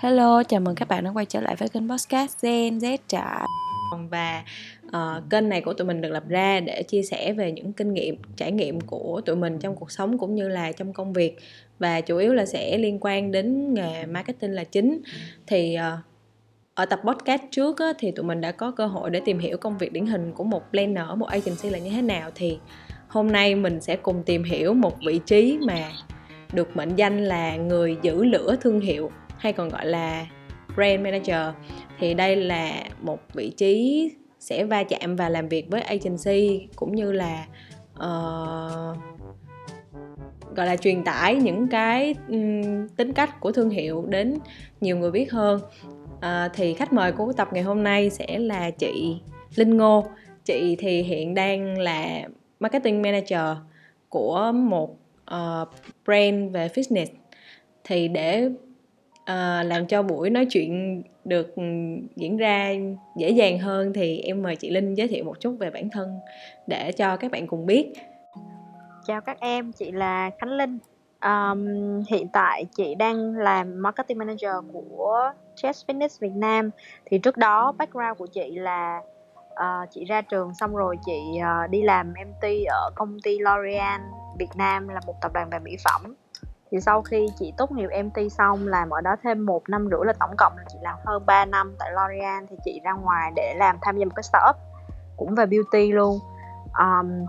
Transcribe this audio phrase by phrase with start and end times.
[0.00, 3.46] Hello, chào mừng các bạn đã quay trở lại với kênh podcast Gen Z Trại.
[4.10, 4.44] Và
[4.86, 7.94] uh, kênh này của tụi mình được lập ra để chia sẻ về những kinh
[7.94, 11.38] nghiệm, trải nghiệm của tụi mình trong cuộc sống cũng như là trong công việc.
[11.78, 15.00] Và chủ yếu là sẽ liên quan đến nghề marketing là chính.
[15.46, 16.04] Thì uh,
[16.74, 19.56] ở tập podcast trước á, thì tụi mình đã có cơ hội để tìm hiểu
[19.56, 22.30] công việc điển hình của một planner ở một agency là như thế nào.
[22.34, 22.58] Thì
[23.08, 25.90] hôm nay mình sẽ cùng tìm hiểu một vị trí mà
[26.52, 30.26] được mệnh danh là người giữ lửa thương hiệu hay còn gọi là
[30.74, 31.54] brand manager
[31.98, 36.94] thì đây là một vị trí sẽ va chạm và làm việc với agency cũng
[36.94, 37.46] như là
[37.94, 38.96] uh,
[40.56, 44.38] gọi là truyền tải những cái um, tính cách của thương hiệu đến
[44.80, 45.60] nhiều người biết hơn.
[46.16, 49.20] Uh, thì khách mời của tập ngày hôm nay sẽ là chị
[49.54, 50.06] Linh Ngô.
[50.44, 52.22] Chị thì hiện đang là
[52.60, 53.56] marketing manager
[54.08, 54.90] của một
[55.34, 55.68] uh,
[56.04, 57.06] brand về fitness.
[57.84, 58.48] Thì để
[59.32, 61.62] uh, làm cho buổi nói chuyện được ừ,
[62.16, 62.72] diễn ra
[63.16, 66.20] dễ dàng hơn thì em mời chị Linh giới thiệu một chút về bản thân
[66.66, 67.92] để cho các bạn cùng biết.
[69.06, 70.78] Chào các em, chị là Khánh Linh.
[71.24, 71.66] Um,
[72.08, 76.70] hiện tại chị đang làm marketing manager của Chess Fitness Việt Nam.
[77.06, 79.00] Thì trước đó background của chị là
[79.52, 84.00] uh, chị ra trường xong rồi chị uh, đi làm MT ở công ty L'Oreal
[84.38, 86.14] Việt Nam là một tập đoàn về mỹ phẩm
[86.70, 90.00] thì sau khi chị tốt nghiệp MT xong làm ở đó thêm một năm rưỡi
[90.04, 93.32] là tổng cộng là chị làm hơn 3 năm tại L'Oreal thì chị ra ngoài
[93.36, 94.56] để làm tham gia một cái startup
[95.16, 96.18] cũng về beauty luôn.
[96.78, 97.26] Um,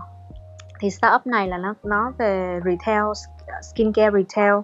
[0.80, 3.04] thì startup này là nó nó về retail
[3.62, 4.54] skincare retail.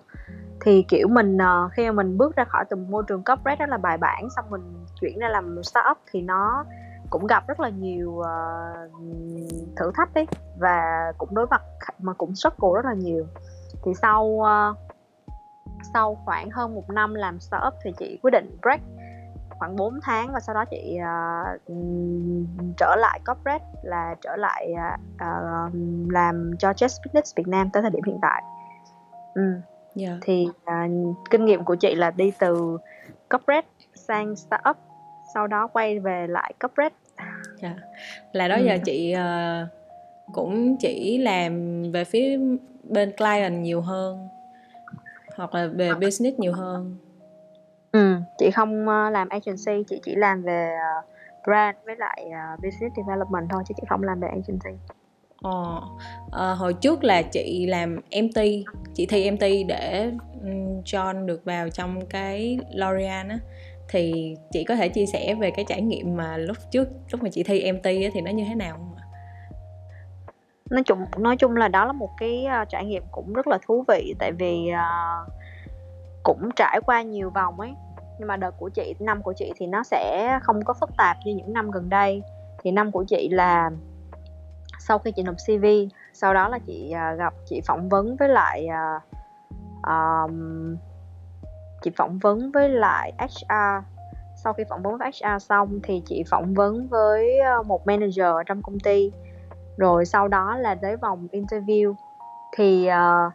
[0.60, 3.68] Thì kiểu mình uh, khi mà mình bước ra khỏi từ môi trường corporate rất
[3.68, 6.64] là bài bản xong mình chuyển ra làm startup thì nó
[7.10, 8.90] cũng gặp rất là nhiều uh,
[9.76, 10.26] thử thách ấy
[10.58, 11.62] và cũng đối mặt
[11.98, 13.26] mà cũng struggle rất là nhiều
[13.86, 14.76] thì sau uh,
[15.94, 18.80] sau khoảng hơn một năm làm startup thì chị quyết định break
[19.58, 21.78] khoảng 4 tháng và sau đó chị uh,
[22.76, 24.74] trở lại corporate là trở lại
[25.14, 25.72] uh,
[26.10, 28.42] làm cho Just Fitness Việt Nam tới thời điểm hiện tại.
[29.34, 29.42] Ừ.
[29.42, 29.62] Yeah.
[29.94, 30.18] Dạ.
[30.22, 32.78] Thì uh, kinh nghiệm của chị là đi từ
[33.30, 34.76] corporate sang startup,
[35.34, 36.94] sau đó quay về lại corporate.
[37.16, 37.34] Yeah.
[37.62, 37.74] Dạ.
[38.32, 38.62] Là đó ừ.
[38.64, 39.68] giờ chị uh,
[40.32, 42.38] cũng chỉ làm về phía
[42.82, 44.28] bên client nhiều hơn
[45.36, 46.96] hoặc là về business nhiều hơn.
[47.92, 51.02] Ừ chị không ờ, làm agency chị chỉ làm về ờ,
[51.46, 54.78] brand với lại uh, business development thôi chứ chị không làm về agency.
[55.42, 55.80] Ờ,
[56.32, 58.40] à, hồi trước là chị làm MT,
[58.94, 60.10] chị thi MT để
[60.42, 63.38] um, John được vào trong cái L'Oreal á.
[63.88, 67.28] Thì chị có thể chia sẻ về cái trải nghiệm mà lúc trước lúc mà
[67.32, 68.95] chị thi MT á thì nó như thế nào không?
[70.70, 73.58] Nói chung nói chung là đó là một cái uh, trải nghiệm cũng rất là
[73.66, 75.32] thú vị tại vì uh,
[76.22, 77.74] cũng trải qua nhiều vòng ấy.
[78.18, 81.16] Nhưng mà đợt của chị năm của chị thì nó sẽ không có phức tạp
[81.24, 82.22] như những năm gần đây.
[82.62, 83.70] Thì năm của chị là
[84.78, 85.66] sau khi chị nộp CV
[86.12, 89.02] sau đó là chị uh, gặp chị phỏng vấn với lại uh,
[89.86, 90.76] um,
[91.82, 93.84] chị phỏng vấn với lại HR
[94.36, 98.62] sau khi phỏng vấn với HR xong thì chị phỏng vấn với một manager trong
[98.62, 99.12] công ty
[99.76, 101.94] rồi sau đó là tới vòng interview.
[102.52, 103.32] Thì uh,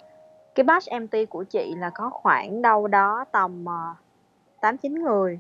[0.55, 3.93] cái batch MT của chị là có khoảng đâu đó tầm ờ,
[4.61, 5.39] tám uh, chín người.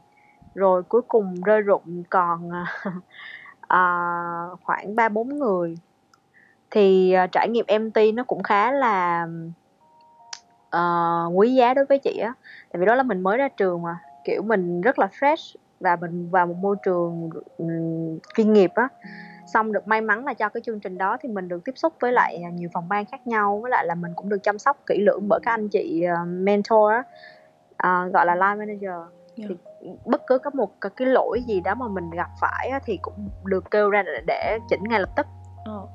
[0.55, 5.75] Rồi cuối cùng rơi rụng còn uh, khoảng ba bốn người.
[6.71, 9.27] Thì uh, trải nghiệm MT nó cũng khá là
[10.77, 12.33] uh, quý giá đối với chị á.
[12.71, 13.97] Tại vì đó là mình mới ra trường mà.
[14.23, 18.87] Kiểu mình rất là fresh và mình vào một môi trường um, chuyên nghiệp á
[19.53, 21.93] xong được may mắn là cho cái chương trình đó thì mình được tiếp xúc
[21.99, 24.59] với lại à, nhiều phòng ban khác nhau với lại là mình cũng được chăm
[24.59, 26.91] sóc kỹ lưỡng bởi các anh chị uh, mentor
[27.87, 29.49] uh, gọi là line manager yeah.
[29.49, 29.55] Thì
[30.05, 33.71] bất cứ có một cái lỗi gì đó mà mình gặp phải thì cũng được
[33.71, 35.27] kêu ra để, để chỉnh ngay lập tức
[35.75, 35.89] oh.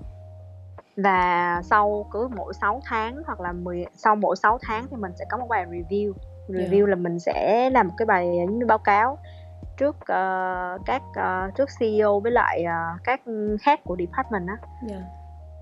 [0.97, 5.13] và sau cứ mỗi 6 tháng hoặc là 10 sau mỗi 6 tháng thì mình
[5.19, 6.13] sẽ có một bài review
[6.49, 6.89] review yeah.
[6.89, 9.19] là mình sẽ làm một cái bài báo cáo
[9.77, 13.21] trước uh, các uh, trước CEO với lại uh, các
[13.61, 14.57] khác của department á
[14.91, 15.03] yeah.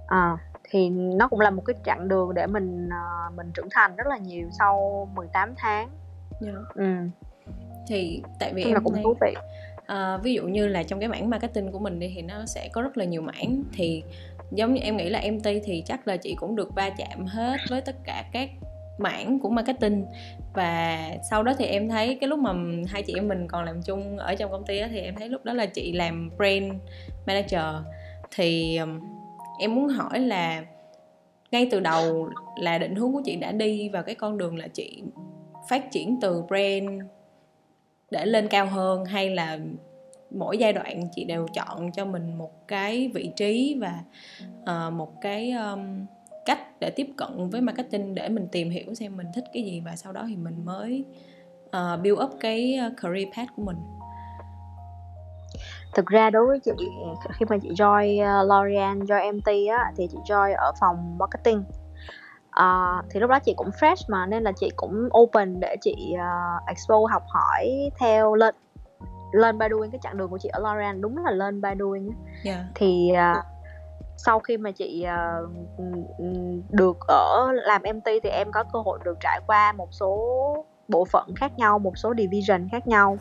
[0.07, 0.37] à,
[0.71, 4.07] thì nó cũng là một cái chặng đường để mình uh, mình trưởng thành rất
[4.07, 5.89] là nhiều sau 18 tháng
[6.41, 6.57] yeah.
[6.75, 6.85] ừ.
[7.89, 9.35] thì tại vì em cũng thấy, thú vị
[9.93, 12.69] uh, ví dụ như là trong cái mảng marketing của mình đi thì nó sẽ
[12.73, 14.03] có rất là nhiều mảng thì
[14.51, 17.57] giống như em nghĩ là MT thì chắc là chị cũng được va chạm hết
[17.71, 18.51] với tất cả các
[18.99, 20.07] mảng của marketing.
[20.55, 22.53] Và sau đó thì em thấy cái lúc mà
[22.89, 25.29] hai chị em mình còn làm chung ở trong công ty đó, thì em thấy
[25.29, 26.73] lúc đó là chị làm brand
[27.27, 27.85] manager.
[28.31, 29.01] Thì um,
[29.59, 30.65] em muốn hỏi là
[31.51, 34.69] ngay từ đầu là định hướng của chị đã đi vào cái con đường là
[34.69, 35.03] chị
[35.69, 37.03] phát triển từ brand
[38.11, 39.59] để lên cao hơn hay là
[40.31, 44.01] mỗi giai đoạn chị đều chọn cho mình một cái vị trí và
[44.63, 46.07] uh, một cái um,
[46.47, 49.83] cách để tiếp cận với marketing để mình tìm hiểu xem mình thích cái gì
[49.85, 51.05] và sau đó thì mình mới
[51.65, 53.77] uh, build up cái career path của mình.
[55.95, 56.73] Thực ra đối với chị
[57.33, 61.65] khi mà chị join uh, L'Oreal join MT á thì chị join ở phòng marketing.
[62.61, 66.15] Uh, thì lúc đó chị cũng fresh mà nên là chị cũng open để chị
[66.15, 68.55] uh, expose học hỏi theo lên
[69.33, 72.11] lên by doing cái chặng đường của chị ở L'Oreal đúng là lên by doing
[72.45, 72.61] yeah.
[72.75, 73.54] thì uh,
[74.17, 75.07] sau khi mà chị
[75.45, 75.51] uh,
[76.71, 80.19] được ở làm MT thì em có cơ hội được trải qua một số
[80.89, 83.19] bộ phận khác nhau một số division khác nhau.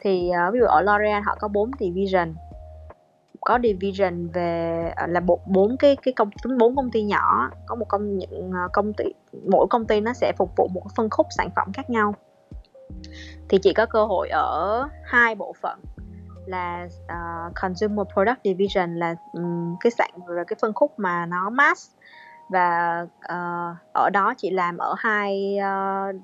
[0.00, 2.34] Thì uh, ví dụ ở L'Oreal họ có 4 division.
[3.40, 7.50] Có division về uh, là bộ bốn cái cái công bốn công ty nhỏ.
[7.66, 9.04] Có một công những công ty
[9.50, 12.14] mỗi công ty nó sẽ phục vụ một phân khúc sản phẩm khác nhau.
[13.48, 15.80] Thì chị có cơ hội ở hai bộ phận
[16.46, 21.50] là uh, consumer product division là um, cái sản về cái phân khúc mà nó
[21.50, 21.90] mass
[22.48, 26.16] và uh, ở đó chị làm ở hai uh,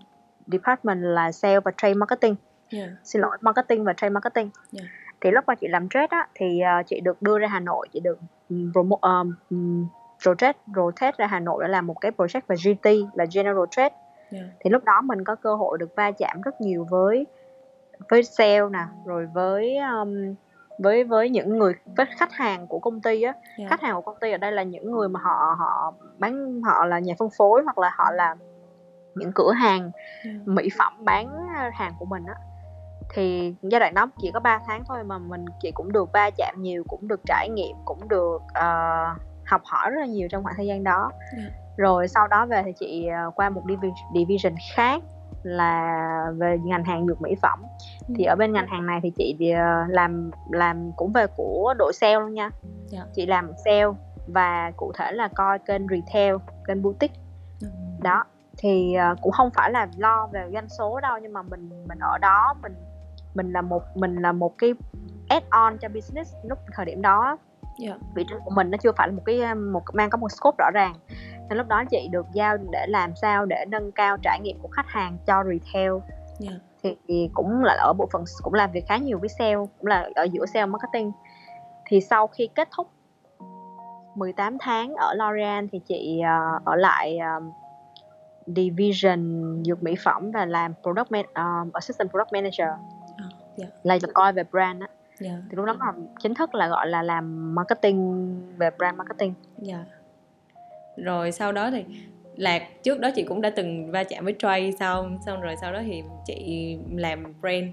[0.47, 2.35] department là sale và trade marketing
[2.71, 2.91] yeah.
[3.05, 4.89] xin lỗi marketing và trade marketing yeah.
[5.21, 7.89] thì lúc mà chị làm trade á thì uh, chị được đưa ra Hà Nội
[7.93, 8.19] chị được
[8.49, 9.01] um, promote
[9.51, 9.87] um,
[10.25, 13.95] rotate rotate ra Hà Nội để làm một cái project về GT là general trade
[14.31, 14.45] yeah.
[14.61, 17.27] thì lúc đó mình có cơ hội được va chạm rất nhiều với
[18.09, 20.35] với sale nè rồi với um,
[20.79, 23.71] với với những người với khách hàng của công ty á yeah.
[23.71, 26.87] khách hàng của công ty ở đây là những người mà họ họ bán họ
[26.87, 28.37] là nhà phân phối hoặc là họ là
[29.15, 29.91] những cửa hàng
[30.25, 30.37] yeah.
[30.49, 32.35] mỹ phẩm bán hàng của mình á
[33.15, 36.31] thì giai đoạn đó chỉ có 3 tháng thôi mà mình chị cũng được va
[36.37, 40.43] chạm nhiều cũng được trải nghiệm cũng được uh, học hỏi rất là nhiều trong
[40.43, 41.53] khoảng thời gian đó yeah.
[41.77, 43.63] rồi sau đó về thì chị uh, qua một
[44.15, 45.03] division khác
[45.43, 47.63] là về ngành hàng dược mỹ phẩm
[48.09, 48.15] ừ.
[48.17, 51.93] thì ở bên ngành hàng này thì chị uh, làm làm cũng về của đội
[51.93, 52.53] sale luôn nha yeah.
[52.87, 53.05] Dạ.
[53.15, 53.87] chị làm sale
[54.27, 57.21] và cụ thể là coi kênh retail kênh boutique
[57.63, 57.69] ừ.
[58.03, 58.25] đó
[58.59, 61.99] thì uh, cũng không phải là lo về doanh số đâu nhưng mà mình mình
[61.99, 62.75] ở đó mình
[63.35, 64.75] mình là một mình là một cái
[65.29, 67.37] add on cho business lúc thời điểm đó
[67.83, 67.99] yeah.
[68.01, 68.09] Dạ.
[68.15, 70.57] vị trí của mình nó chưa phải là một cái một mang có một scope
[70.59, 70.95] rõ ràng
[71.51, 74.69] nên lúc đó chị được giao để làm sao để nâng cao trải nghiệm của
[74.69, 75.93] khách hàng cho retail
[76.49, 76.61] yeah.
[76.83, 79.87] thì, thì cũng là ở bộ phận cũng làm việc khá nhiều với sale cũng
[79.87, 81.13] là ở giữa sale marketing
[81.87, 82.91] thì sau khi kết thúc
[84.15, 87.45] 18 tháng ở L'Oreal thì chị uh, ở lại uh,
[88.47, 92.69] division dược mỹ phẩm và làm product man, uh, assistant product manager
[93.27, 93.73] oh, yeah.
[93.83, 94.89] là coi về brand á
[95.21, 95.39] yeah.
[95.51, 95.93] thì lúc đó là
[96.23, 99.35] chính thức là gọi là làm marketing về brand marketing
[99.69, 99.81] yeah
[100.97, 101.85] rồi sau đó thì
[102.37, 105.73] lạc trước đó chị cũng đã từng va chạm với Trey xong xong rồi sau
[105.73, 107.67] đó thì chị làm brand.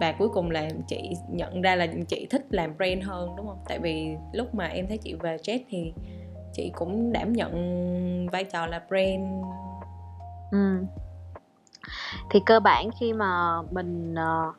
[0.00, 3.64] Và cuối cùng là chị nhận ra là chị thích làm brand hơn đúng không?
[3.68, 5.92] Tại vì lúc mà em thấy chị về Jet thì
[6.52, 9.44] chị cũng đảm nhận vai trò là brand.
[10.52, 10.84] Ừ.
[12.30, 14.54] thì cơ bản khi mà mình uh,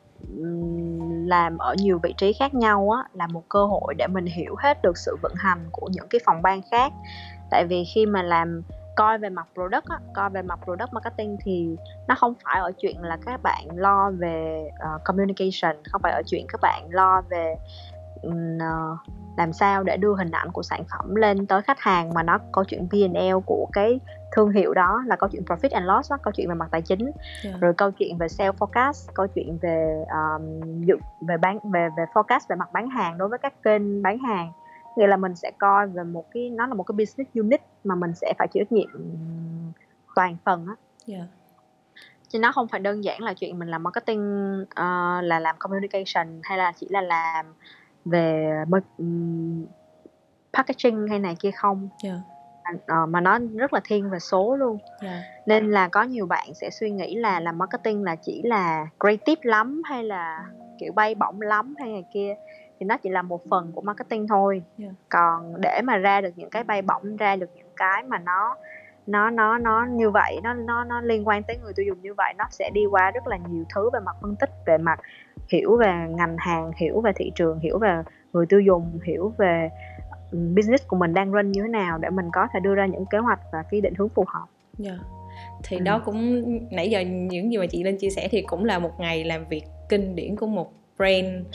[1.26, 4.54] làm ở nhiều vị trí khác nhau á là một cơ hội để mình hiểu
[4.58, 6.92] hết được sự vận hành của những cái phòng ban khác.
[7.50, 8.62] Tại vì khi mà làm
[8.96, 11.76] coi về mặt product á, coi về mặt product marketing thì
[12.08, 16.22] nó không phải ở chuyện là các bạn lo về uh, communication không phải ở
[16.26, 17.54] chuyện các bạn lo về
[18.26, 18.98] uh,
[19.36, 22.38] làm sao để đưa hình ảnh của sản phẩm lên tới khách hàng mà nó
[22.52, 24.00] có chuyện P&L của cái
[24.32, 26.82] thương hiệu đó là câu chuyện profit and loss đó, câu chuyện về mặt tài
[26.82, 27.10] chính
[27.44, 27.60] yeah.
[27.60, 30.60] rồi câu chuyện về sale forecast câu chuyện về um,
[31.28, 34.52] về bán về về forecast về mặt bán hàng đối với các kênh bán hàng
[34.96, 37.94] nghĩa là mình sẽ coi về một cái nó là một cái business unit mà
[37.94, 38.88] mình sẽ phải chịu trách nhiệm
[40.14, 40.74] toàn phần á
[41.14, 41.28] yeah.
[42.28, 46.40] chứ nó không phải đơn giản là chuyện mình làm marketing uh, là làm communication
[46.42, 47.46] hay là chỉ là làm
[48.04, 48.50] về
[48.98, 49.66] um,
[50.52, 52.18] packaging hay này kia không yeah.
[52.74, 55.22] Uh, mà nó rất là thiên về số luôn yeah.
[55.46, 59.40] nên là có nhiều bạn sẽ suy nghĩ là làm marketing là chỉ là creative
[59.42, 60.44] lắm hay là
[60.78, 62.34] kiểu bay bổng lắm hay này kia
[62.80, 64.92] thì nó chỉ là một phần của marketing thôi yeah.
[65.08, 68.56] còn để mà ra được những cái bay bổng ra được những cái mà nó
[69.06, 72.14] nó nó nó như vậy nó nó nó liên quan tới người tiêu dùng như
[72.14, 75.00] vậy nó sẽ đi qua rất là nhiều thứ về mặt phân tích về mặt
[75.48, 78.02] hiểu về ngành hàng hiểu về thị trường hiểu về
[78.32, 79.70] người tiêu dùng hiểu về
[80.32, 83.06] business của mình đang run như thế nào để mình có thể đưa ra những
[83.06, 84.46] kế hoạch và cái định hướng phù hợp.
[84.84, 84.98] Yeah.
[85.64, 85.82] Thì ừ.
[85.82, 88.92] đó cũng nãy giờ những gì mà chị Linh chia sẻ thì cũng là một
[88.98, 91.46] ngày làm việc kinh điển của một brand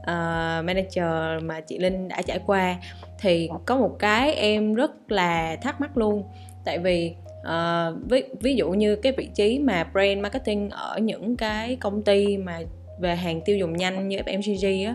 [0.00, 2.76] uh, manager mà chị Linh đã trải qua
[3.20, 6.24] thì có một cái em rất là thắc mắc luôn
[6.64, 11.36] tại vì uh, ví, ví dụ như cái vị trí mà brand marketing ở những
[11.36, 12.60] cái công ty mà
[12.98, 14.94] về hàng tiêu dùng nhanh như FMCG á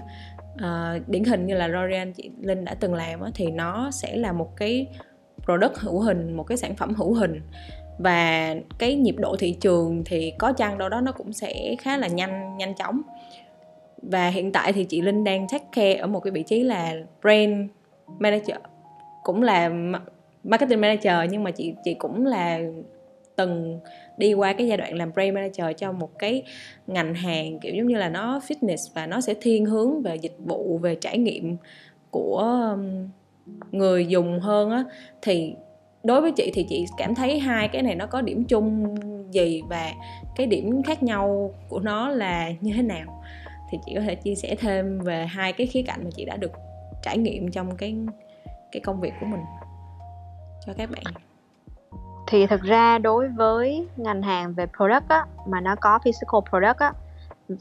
[0.55, 4.15] uh, điển hình như là L'Oreal chị Linh đã từng làm á, thì nó sẽ
[4.15, 4.87] là một cái
[5.43, 7.41] product hữu hình một cái sản phẩm hữu hình.
[7.99, 11.97] Và cái nhịp độ thị trường thì có chăng đâu đó nó cũng sẽ khá
[11.97, 13.01] là nhanh nhanh chóng.
[14.01, 16.93] Và hiện tại thì chị Linh đang take care ở một cái vị trí là
[17.21, 17.69] brand
[18.19, 18.57] manager
[19.23, 19.71] cũng là
[20.43, 22.59] marketing manager nhưng mà chị chị cũng là
[23.35, 23.79] từng
[24.17, 26.43] đi qua cái giai đoạn làm brand manager cho một cái
[26.87, 30.35] ngành hàng, kiểu giống như là nó fitness và nó sẽ thiên hướng về dịch
[30.39, 31.57] vụ, về trải nghiệm
[32.11, 33.09] của um,
[33.71, 34.83] người dùng hơn á.
[35.21, 35.53] Thì
[36.03, 38.95] đối với chị thì chị cảm thấy hai cái này nó có điểm chung
[39.31, 39.91] gì và
[40.35, 43.23] cái điểm khác nhau của nó là như thế nào?
[43.71, 46.37] Thì chị có thể chia sẻ thêm về hai cái khía cạnh mà chị đã
[46.37, 46.51] được
[47.03, 47.95] trải nghiệm trong cái
[48.71, 49.41] cái công việc của mình
[50.65, 51.03] cho các bạn
[52.31, 56.77] thì thực ra đối với ngành hàng về product á, mà nó có physical product
[56.77, 56.93] á,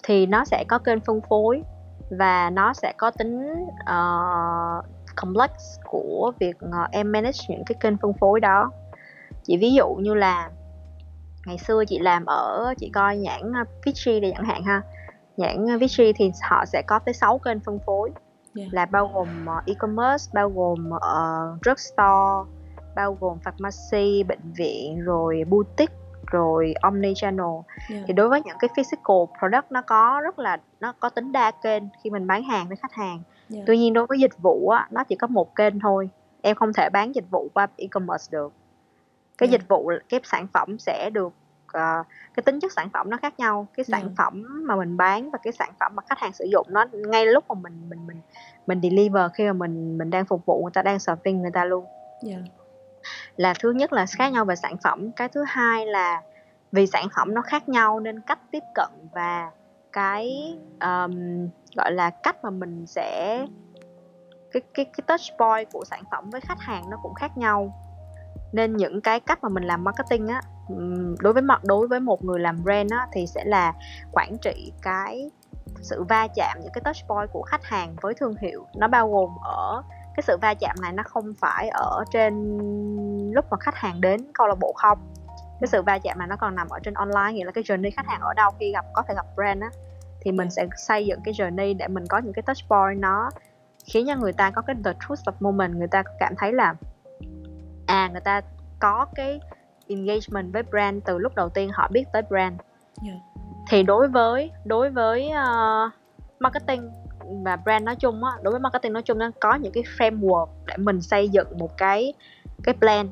[0.03, 1.63] thì nó sẽ có kênh phân phối
[2.11, 4.85] và nó sẽ có tính uh,
[5.17, 5.51] complex
[5.85, 8.71] của việc uh, em manage những cái kênh phân phối đó.
[9.45, 10.51] Chỉ ví dụ như là
[11.47, 13.53] ngày xưa chị làm ở chị coi nhãn
[13.85, 14.83] Vichy để chẳng hạn ha.
[15.37, 18.11] Nhãn Vichy thì họ sẽ có tới 6 kênh phân phối.
[18.57, 18.75] Yeah.
[18.75, 22.60] là bao gồm e-commerce bao gồm uh, drugstore
[23.01, 25.95] bao gồm pharmacy bệnh viện rồi boutique
[26.27, 27.47] rồi omni channel
[27.91, 28.05] yeah.
[28.07, 31.51] thì đối với những cái physical product nó có rất là nó có tính đa
[31.51, 33.23] kênh khi mình bán hàng với khách hàng
[33.55, 33.65] yeah.
[33.67, 36.11] tuy nhiên đối với dịch vụ á nó chỉ có một kênh thôi
[36.43, 38.53] em không thể bán dịch vụ qua e-commerce được
[39.39, 39.61] cái yeah.
[39.61, 41.33] dịch vụ cái sản phẩm sẽ được
[41.77, 44.13] uh, cái tính chất sản phẩm nó khác nhau cái sản yeah.
[44.17, 47.27] phẩm mà mình bán và cái sản phẩm mà khách hàng sử dụng nó ngay
[47.27, 48.21] lúc mà mình mình mình
[48.67, 51.65] mình deliver khi mà mình mình đang phục vụ người ta đang serving người ta
[51.65, 51.85] luôn
[52.27, 52.41] yeah
[53.41, 56.23] là thứ nhất là khác nhau về sản phẩm cái thứ hai là
[56.73, 59.51] vì sản phẩm nó khác nhau nên cách tiếp cận và
[59.93, 63.39] cái um, gọi là cách mà mình sẽ
[64.53, 67.75] cái cái cái touch point của sản phẩm với khách hàng nó cũng khác nhau.
[68.53, 70.41] Nên những cái cách mà mình làm marketing á
[71.19, 73.73] đối với mặt đối với một người làm brand á thì sẽ là
[74.13, 75.31] quản trị cái
[75.83, 78.67] sự va chạm những cái touch point của khách hàng với thương hiệu.
[78.77, 79.83] Nó bao gồm ở
[80.17, 82.35] cái sự va chạm này nó không phải ở trên
[83.33, 84.99] lúc mà khách hàng đến câu lạc bộ không.
[85.61, 87.91] Cái sự va chạm này nó còn nằm ở trên online nghĩa là cái journey
[87.97, 89.71] khách hàng ở đâu khi gặp có thể gặp brand á
[90.21, 93.31] thì mình sẽ xây dựng cái journey để mình có những cái touch point nó
[93.85, 96.75] khiến cho người ta có cái the truth of moment người ta cảm thấy là
[97.87, 98.41] à người ta
[98.79, 99.41] có cái
[99.87, 102.55] engagement với brand từ lúc đầu tiên họ biết tới brand.
[103.05, 103.19] Yeah.
[103.69, 105.93] thì đối với đối với uh,
[106.41, 106.91] marketing
[107.45, 110.47] và brand nói chung á đối với marketing nói chung nó có những cái framework
[110.67, 112.15] để mình xây dựng một cái
[112.63, 113.11] cái plan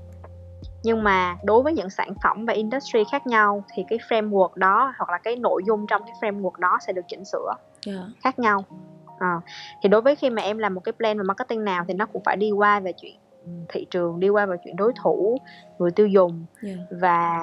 [0.83, 4.95] nhưng mà đối với những sản phẩm và industry khác nhau thì cái framework đó
[4.99, 7.55] hoặc là cái nội dung trong cái framework đó sẽ được chỉnh sửa
[7.87, 7.99] yeah.
[8.23, 8.65] khác nhau
[9.19, 9.41] à,
[9.83, 12.07] thì đối với khi mà em làm một cái plan về marketing nào thì nó
[12.07, 13.17] cũng phải đi qua về chuyện
[13.69, 15.39] thị trường đi qua về chuyện đối thủ
[15.79, 16.79] người tiêu dùng yeah.
[16.91, 17.41] và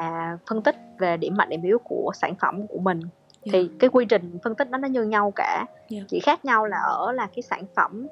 [0.50, 3.00] phân tích về điểm mạnh điểm yếu của sản phẩm của mình
[3.46, 3.54] yeah.
[3.54, 6.06] thì cái quy trình phân tích đó nó như nhau cả yeah.
[6.10, 8.08] chỉ khác nhau là ở là cái sản phẩm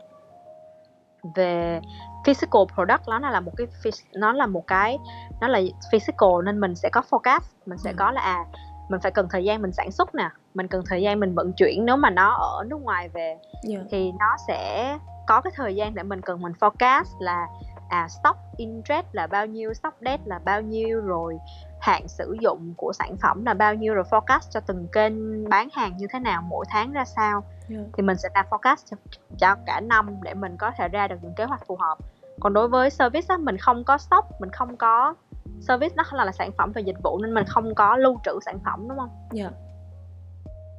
[1.36, 1.82] về
[2.26, 3.68] physical product nó là một cái
[4.14, 4.98] nó là một cái
[5.42, 5.62] nó là
[5.92, 7.96] physical nên mình sẽ có forecast mình sẽ ừ.
[7.98, 8.46] có là à
[8.90, 11.54] mình phải cần thời gian mình sản xuất nè mình cần thời gian mình vận
[11.54, 13.38] chuyển nếu mà nó ở nước ngoài về
[13.70, 13.86] yeah.
[13.92, 14.98] thì nó sẽ
[15.28, 17.48] có cái thời gian để mình cần mình forecast là
[17.90, 21.38] à stock interest là bao nhiêu stock debt là bao nhiêu rồi
[21.84, 25.70] hạn sử dụng của sản phẩm là bao nhiêu rồi forecast cho từng kênh bán
[25.74, 27.44] hàng như thế nào mỗi tháng ra sao.
[27.70, 27.86] Yeah.
[27.94, 28.98] thì mình sẽ làm forecast cho,
[29.38, 31.98] cho cả năm để mình có thể ra được những kế hoạch phù hợp.
[32.40, 35.14] Còn đối với service á, mình không có stock mình không có
[35.60, 38.40] service nó là, là sản phẩm và dịch vụ nên mình không có lưu trữ
[38.46, 39.10] sản phẩm đúng không?
[39.36, 39.54] Yeah.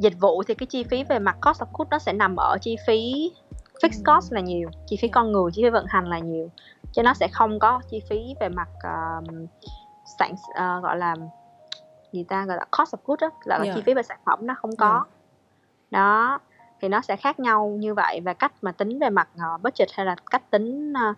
[0.00, 2.58] dịch vụ thì cái chi phí về mặt cost of goods nó sẽ nằm ở
[2.60, 3.32] chi phí
[3.82, 6.50] fixed cost là nhiều chi phí con người chi phí vận hành là nhiều.
[6.92, 9.48] Cho nó sẽ không có chi phí về mặt uh,
[10.18, 11.16] sản uh, gọi là
[12.12, 13.76] gì ta gọi là cost of goods đó là yeah.
[13.76, 15.06] chi phí về sản phẩm nó không có yeah.
[15.90, 16.40] đó
[16.80, 19.88] thì nó sẽ khác nhau như vậy và cách mà tính về mặt uh, budget
[19.92, 21.16] hay là cách tính uh,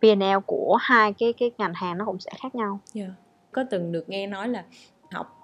[0.00, 2.80] P&L của hai cái cái ngành hàng nó cũng sẽ khác nhau.
[2.94, 3.10] Yeah.
[3.52, 4.64] Có từng được nghe nói là
[5.10, 5.38] học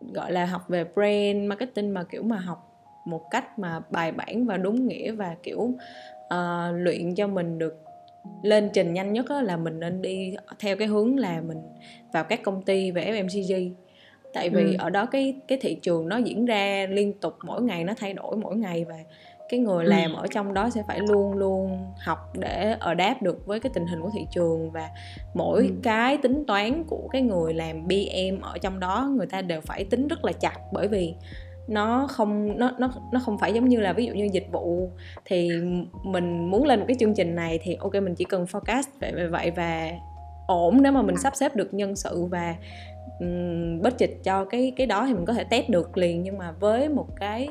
[0.00, 2.72] gọi là học về brand marketing mà kiểu mà học
[3.04, 7.85] một cách mà bài bản và đúng nghĩa và kiểu uh, luyện cho mình được
[8.42, 11.58] lên trình nhanh nhất là mình nên đi theo cái hướng là mình
[12.12, 13.72] vào các công ty về FMCG
[14.34, 14.76] tại vì ừ.
[14.78, 18.12] ở đó cái cái thị trường nó diễn ra liên tục mỗi ngày nó thay
[18.12, 18.96] đổi mỗi ngày và
[19.48, 19.88] cái người ừ.
[19.88, 23.70] làm ở trong đó sẽ phải luôn luôn học để ở đáp được với cái
[23.74, 24.90] tình hình của thị trường và
[25.34, 25.74] mỗi ừ.
[25.82, 29.84] cái tính toán của cái người làm BM ở trong đó người ta đều phải
[29.84, 31.14] tính rất là chặt bởi vì
[31.68, 34.90] nó không nó nó nó không phải giống như là ví dụ như dịch vụ
[35.24, 35.50] thì
[36.04, 39.28] mình muốn lên một cái chương trình này thì ok mình chỉ cần forecast vậy
[39.28, 39.90] vậy và
[40.46, 42.54] ổn nếu mà mình sắp xếp được nhân sự và
[43.20, 46.52] um, budget cho cái cái đó thì mình có thể test được liền nhưng mà
[46.60, 47.48] với một cái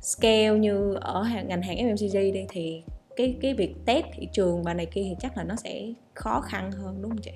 [0.00, 2.82] scale như ở hàng, ngành hàng FMCG đi thì
[3.16, 5.82] cái cái việc test thị trường và này kia thì chắc là nó sẽ
[6.14, 7.32] khó khăn hơn đúng không chị?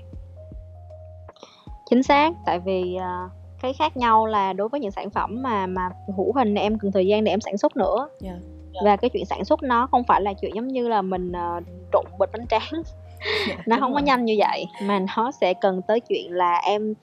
[1.90, 5.66] Chính xác, tại vì uh, cái khác nhau là đối với những sản phẩm mà
[5.66, 8.08] mà hữu hình em cần thời gian để em sản xuất nữa.
[8.24, 8.36] Yeah.
[8.84, 11.64] Và cái chuyện sản xuất nó không phải là chuyện giống như là mình uh,
[11.92, 12.82] trộn bịch bánh tráng.
[13.48, 14.00] Yeah, nó không rồi.
[14.00, 16.94] có nhanh như vậy mà nó sẽ cần tới chuyện là em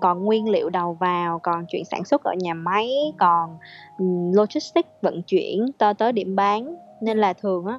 [0.00, 3.58] còn nguyên liệu đầu vào còn chuyện sản xuất ở nhà máy còn
[4.34, 7.78] logistics vận chuyển tới tới điểm bán nên là thường á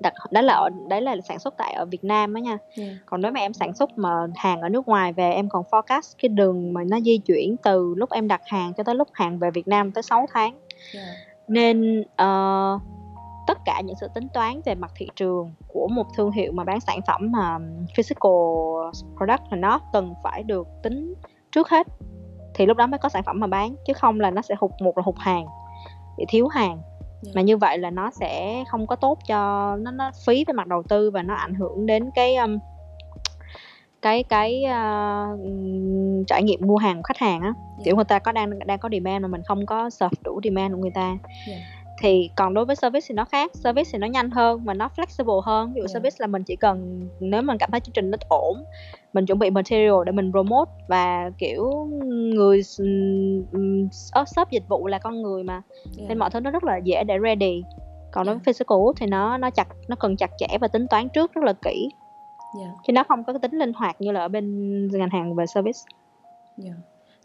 [0.00, 2.92] đặt đó là ở, đấy là sản xuất tại ở Việt Nam á nha yeah.
[3.06, 6.14] còn nếu mà em sản xuất mà hàng ở nước ngoài về em còn forecast
[6.22, 9.38] cái đường mà nó di chuyển từ lúc em đặt hàng cho tới lúc hàng
[9.38, 10.54] về Việt Nam tới 6 tháng
[10.94, 11.06] yeah.
[11.48, 12.82] nên uh,
[13.46, 16.64] tất cả những sự tính toán về mặt thị trường của một thương hiệu mà
[16.64, 17.58] bán sản phẩm mà
[17.96, 18.32] physical
[19.16, 21.14] product là nó cần phải được tính
[21.52, 21.86] trước hết
[22.54, 24.70] thì lúc đó mới có sản phẩm mà bán chứ không là nó sẽ hụt
[24.80, 25.46] một là hụt hàng
[26.16, 26.78] bị thiếu hàng
[27.34, 29.36] mà như vậy là nó sẽ không có tốt cho
[29.76, 32.58] nó nó phí về mặt đầu tư và nó ảnh hưởng đến cái um,
[34.02, 35.40] cái cái uh,
[36.26, 37.46] trải nghiệm mua hàng của khách hàng á.
[37.46, 37.84] Yeah.
[37.84, 40.74] kiểu người ta có đang đang có demand mà mình không có serve đủ demand
[40.74, 41.16] của người ta.
[41.48, 41.60] Yeah
[41.98, 44.88] thì còn đối với service thì nó khác service thì nó nhanh hơn và nó
[44.96, 45.90] flexible hơn ví dụ yeah.
[45.90, 48.64] service là mình chỉ cần nếu mình cảm thấy chương trình nó ổn
[49.12, 51.88] mình chuẩn bị material để mình promote và kiểu
[52.34, 52.60] người
[54.12, 55.62] ở shop dịch vụ là con người mà
[55.98, 56.08] yeah.
[56.08, 57.62] nên mọi thứ nó rất là dễ để ready
[58.12, 61.08] còn đối với physical thì nó nó chặt nó cần chặt chẽ và tính toán
[61.08, 61.88] trước rất là kỹ
[62.60, 62.74] yeah.
[62.86, 65.46] chứ nó không có cái tính linh hoạt như là ở bên ngành hàng về
[65.46, 65.78] service
[66.64, 66.76] yeah.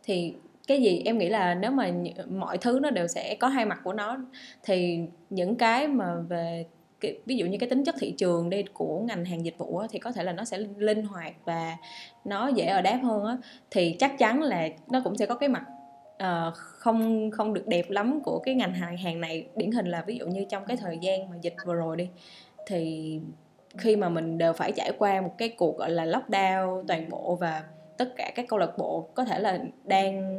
[0.03, 0.35] thì
[0.69, 1.01] cái gì?
[1.05, 1.91] Em nghĩ là nếu mà
[2.29, 4.17] mọi thứ nó đều sẽ có hai mặt của nó.
[4.63, 4.99] Thì
[5.29, 6.65] những cái mà về
[6.99, 9.77] cái, ví dụ như cái tính chất thị trường đi của ngành hàng dịch vụ
[9.77, 11.77] á, thì có thể là nó sẽ linh hoạt và
[12.25, 13.38] nó dễ ở đáp hơn á,
[13.71, 15.63] thì chắc chắn là nó cũng sẽ có cái mặt
[16.23, 19.47] uh, không không được đẹp lắm của cái ngành hàng hàng này.
[19.55, 22.10] Điển hình là ví dụ như trong cái thời gian mà dịch vừa rồi đi
[22.67, 23.19] thì
[23.77, 27.36] khi mà mình đều phải trải qua một cái cuộc gọi là lockdown toàn bộ
[27.36, 27.63] và
[27.99, 30.35] tất cả các câu lạc bộ có thể là đang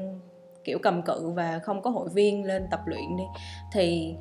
[0.64, 3.25] kiểu cầm cự và không có hội viên lên tập luyện đi.
[3.73, 4.14] Thì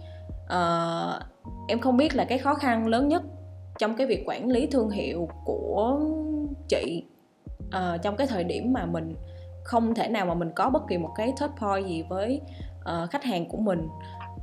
[0.43, 1.23] uh,
[1.67, 3.21] em không biết là cái khó khăn lớn nhất
[3.79, 5.99] trong cái việc quản lý thương hiệu của
[6.67, 7.03] chị
[7.67, 9.15] uh, trong cái thời điểm mà mình
[9.63, 12.41] không thể nào mà mình có bất kỳ một cái touch point gì với
[12.79, 13.87] uh, khách hàng của mình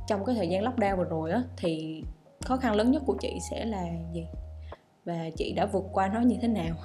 [0.07, 2.03] trong cái thời gian lockdown vừa rồi á thì
[2.45, 4.27] khó khăn lớn nhất của chị sẽ là gì?
[5.05, 6.75] Và chị đã vượt qua nó như thế nào?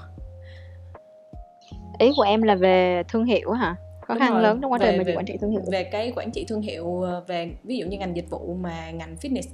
[1.99, 3.77] Ý của em là về thương hiệu hả?
[4.01, 5.61] Khó khăn lớn trong quá trình mà quản trị thương hiệu.
[5.73, 8.91] về cái quản trị thương hiệu ờ, về ví dụ như ngành dịch vụ mà
[8.91, 9.49] ngành fitness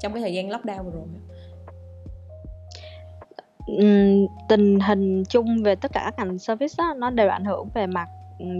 [0.00, 1.04] trong cái thời gian lockdown vừa rồi
[3.72, 7.68] uhm, tình hình chung về tất cả các ngành service đó, nó đều ảnh hưởng
[7.74, 8.08] về mặt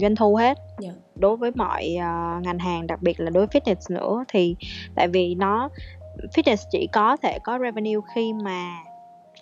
[0.01, 0.57] doanh thu hết.
[0.57, 0.95] Yeah.
[0.95, 1.01] Dạ.
[1.15, 4.55] đối với mọi uh, ngành hàng đặc biệt là đối với fitness nữa thì
[4.95, 5.69] tại vì nó
[6.35, 8.83] fitness chỉ có thể có revenue khi mà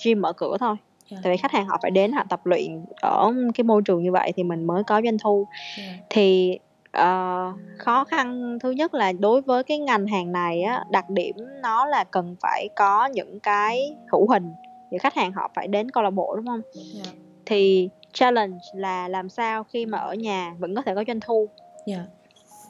[0.05, 0.75] gym mở cửa thôi
[1.11, 1.23] yeah.
[1.23, 4.11] tại vì khách hàng họ phải đến họ tập luyện ở cái môi trường như
[4.11, 5.95] vậy thì mình mới có doanh thu yeah.
[6.09, 6.59] thì
[6.97, 11.35] uh, khó khăn thứ nhất là đối với cái ngành hàng này á đặc điểm
[11.61, 14.51] nó là cần phải có những cái hữu hình
[14.91, 16.61] thì khách hàng họ phải đến câu lạc bộ đúng không
[16.95, 17.07] yeah.
[17.45, 21.49] thì challenge là làm sao khi mà ở nhà vẫn có thể có doanh thu
[21.85, 22.01] yeah.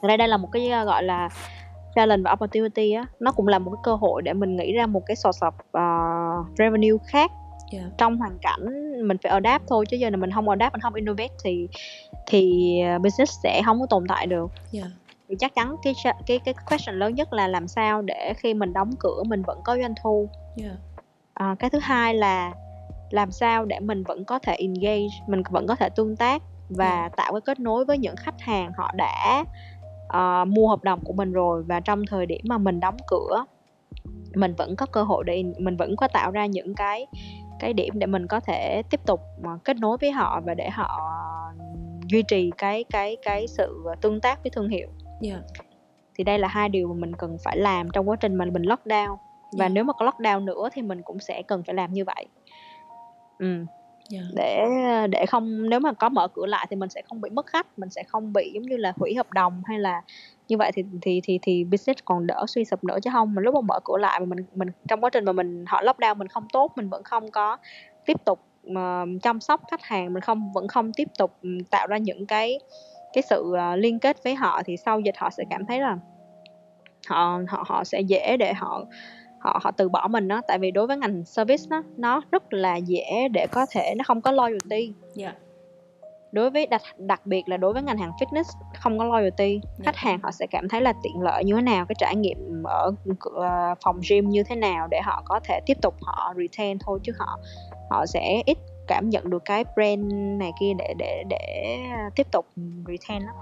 [0.02, 1.28] đây đây là một cái gọi là
[1.94, 4.86] challenge và opportunity á nó cũng là một cái cơ hội để mình nghĩ ra
[4.86, 7.30] một cái source of uh, revenue khác
[7.72, 7.84] yeah.
[7.84, 7.90] Dạ.
[7.98, 8.64] trong hoàn cảnh
[9.08, 11.68] mình phải adapt thôi chứ giờ là mình không adapt mình không innovate thì
[12.26, 14.86] thì ờ, business sẽ không có tồn tại được yeah.
[14.86, 15.14] Dạ.
[15.28, 15.94] thì chắc chắn cái
[16.26, 19.60] cái cái question lớn nhất là làm sao để khi mình đóng cửa mình vẫn
[19.64, 20.70] có doanh thu yeah.
[20.70, 21.02] Dạ.
[21.34, 22.52] à, cái thứ hai là
[23.10, 27.00] làm sao để mình vẫn có thể engage mình vẫn có thể tương tác và
[27.00, 27.16] yeah.
[27.16, 29.44] tạo cái kết nối với những khách hàng họ đã
[30.06, 33.44] uh, mua hợp đồng của mình rồi và trong thời điểm mà mình đóng cửa
[34.34, 37.06] mình vẫn có cơ hội để mình vẫn có tạo ra những cái
[37.60, 40.70] cái điểm để mình có thể tiếp tục mà kết nối với họ và để
[40.70, 41.00] họ
[42.08, 44.88] duy trì cái cái cái sự tương tác với thương hiệu
[45.22, 45.40] yeah.
[45.58, 45.64] Dạ.
[46.14, 48.62] thì đây là hai điều mà mình cần phải làm trong quá trình mà mình
[48.62, 49.18] lockdown và yeah.
[49.52, 49.68] Dạ.
[49.68, 52.26] nếu mà có lockdown nữa thì mình cũng sẽ cần phải làm như vậy
[53.38, 53.64] ừ
[54.12, 54.24] yeah.
[54.34, 54.66] Để
[55.10, 57.78] để không, nếu mà có mở cửa lại thì mình sẽ không bị mất khách,
[57.78, 60.02] mình sẽ không bị giống như là hủy hợp đồng hay là
[60.48, 63.42] như vậy thì thì thì thì business còn đỡ suy sụp nữa chứ không mà
[63.42, 66.16] lúc mà mở cửa lại mà mình mình, trong quá trình mà mình họ lockdown
[66.16, 67.56] mình không tốt, mình vẫn không có
[68.06, 71.86] tiếp tục mà chăm sóc khách hàng, mình không, vẫn không tiếp tục ừ, tạo
[71.86, 72.60] ra những cái
[73.12, 75.96] cái sự ờ, liên kết với họ thì sau dịch họ sẽ cảm thấy là
[77.08, 78.84] họ họ họ sẽ dễ để họ
[79.38, 82.52] họ họ từ bỏ mình đó tại vì đối với ngành service đó, nó rất
[82.52, 85.34] là dễ để có thể nó không có loyalty yeah.
[86.32, 89.84] đối với đặc đặc biệt là đối với ngành hàng fitness không có loyalty Yeah.
[89.84, 92.62] khách hàng họ sẽ cảm thấy là tiện lợi như thế nào cái trải nghiệm
[92.64, 92.92] ở
[93.34, 96.98] ờ, phòng gym như thế nào để họ có thể tiếp tục họ retain thôi
[97.02, 97.38] chứ họ
[97.90, 101.78] họ sẽ ít cảm nhận được cái brand này kia để để để
[102.14, 102.46] tiếp tục
[102.86, 103.32] retain đó.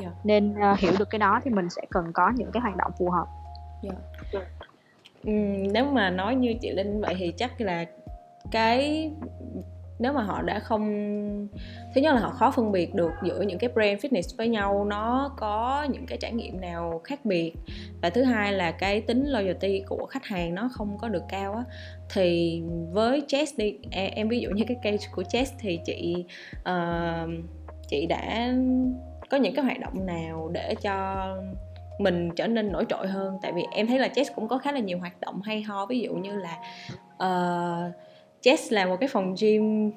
[0.00, 0.12] Yeah.
[0.24, 2.90] nên ờ, hiểu được cái đó thì mình sẽ cần có những cái hoạt động
[2.98, 3.26] phù hợp
[5.72, 7.84] nếu mà nói như chị Linh vậy thì chắc là
[8.50, 9.10] cái
[10.00, 10.88] nếu mà họ đã không
[11.94, 14.84] thứ nhất là họ khó phân biệt được giữa những cái brand fitness với nhau
[14.84, 17.52] nó có những cái trải nghiệm nào khác biệt.
[18.02, 21.52] Và thứ hai là cái tính loyalty của khách hàng nó không có được cao
[21.52, 21.64] á.
[22.14, 26.24] Thì với Chess đi à, em, ví dụ như cái case của Chess thì chị
[26.60, 27.30] uh,
[27.88, 28.54] chị đã
[29.30, 31.26] có những cái hoạt động nào để cho
[32.00, 33.38] mình trở nên nổi trội hơn.
[33.42, 35.86] Tại vì em thấy là Chess cũng có khá là nhiều hoạt động hay ho.
[35.86, 36.58] Ví dụ như là
[37.14, 37.94] uh,
[38.40, 39.90] Chess là một cái phòng gym.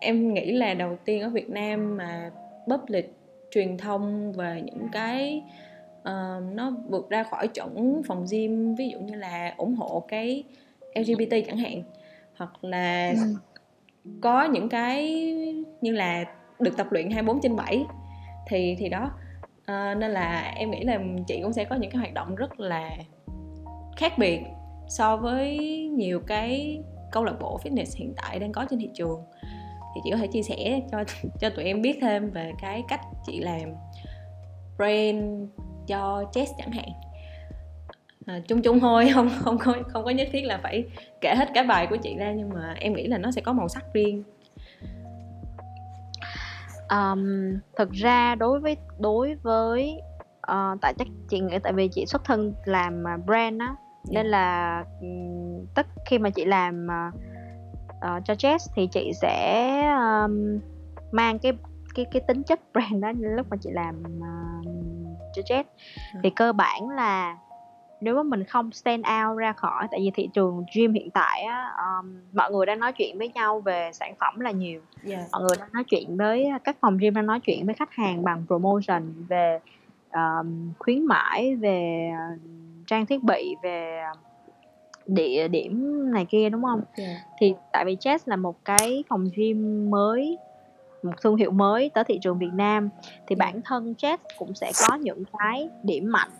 [0.00, 2.30] Em nghĩ là đầu tiên ở Việt Nam mà
[2.66, 3.14] public
[3.50, 5.42] truyền thông về những cái
[6.02, 10.44] ờ, nó vượt ra khỏi chuẩn phòng gym ví dụ như là ủng hộ cái
[10.94, 11.82] LGBT chẳng hạn
[12.36, 13.14] hoặc là
[14.20, 15.22] có những cái
[15.80, 16.24] như là
[16.60, 17.84] được tập luyện 24 trên 7
[18.46, 19.10] thì thì đó
[19.66, 22.60] à, nên là em nghĩ là chị cũng sẽ có những cái hoạt động rất
[22.60, 22.90] là
[23.96, 24.40] khác biệt
[24.88, 25.58] so với
[25.96, 29.24] nhiều cái câu lạc bộ fitness hiện tại đang có trên thị trường.
[29.94, 31.04] Thì chị có thể chia sẻ cho
[31.40, 33.74] cho tụi em biết thêm về cái cách chị làm
[34.76, 35.48] brand
[35.86, 36.88] cho chess chẳng hạn.
[38.26, 40.84] À, chung chung thôi không không có không có nhất thiết là phải
[41.20, 43.52] kể hết cả bài của chị ra nhưng mà em nghĩ là nó sẽ có
[43.52, 44.22] màu sắc riêng
[46.90, 47.24] um,
[47.76, 50.00] thực ra đối với đối với
[50.40, 53.74] ờ, tại chắc chị nghĩ tại vì chị xuất thân làm à, brand á
[54.10, 57.10] nên là ừm, tất khi mà chị làm à,
[58.00, 60.60] ờ, cho Jazz thì chị sẽ um,
[61.12, 61.52] mang cái
[61.94, 64.66] cái cái tính chất brand đó lúc mà chị làm uh,
[65.34, 65.64] cho Jazz
[66.22, 67.36] thì cơ bản là
[68.00, 71.42] nếu mà mình không stand out ra khỏi tại vì thị trường gym hiện tại
[71.42, 75.22] á um, mọi người đang nói chuyện với nhau về sản phẩm là nhiều yeah.
[75.32, 78.24] mọi người đang nói chuyện với các phòng gym đang nói chuyện với khách hàng
[78.24, 79.58] bằng promotion về
[80.12, 82.40] um, khuyến mãi về uh,
[82.86, 84.02] trang thiết bị về
[85.06, 87.16] địa điểm này kia đúng không Yeah.
[87.38, 90.38] thì tại vì Chess là một cái phòng gym mới
[91.02, 92.88] một thương hiệu mới tới thị trường Việt Nam
[93.26, 96.30] thì bản thân Chess cũng sẽ có những cái điểm mạnh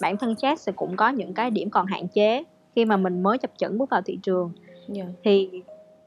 [0.00, 2.44] bản thân Chess sẽ cũng có những cái điểm còn hạn chế
[2.76, 4.52] khi mà mình mới chập chững bước vào thị trường
[4.94, 5.08] Yeah.
[5.24, 5.50] thì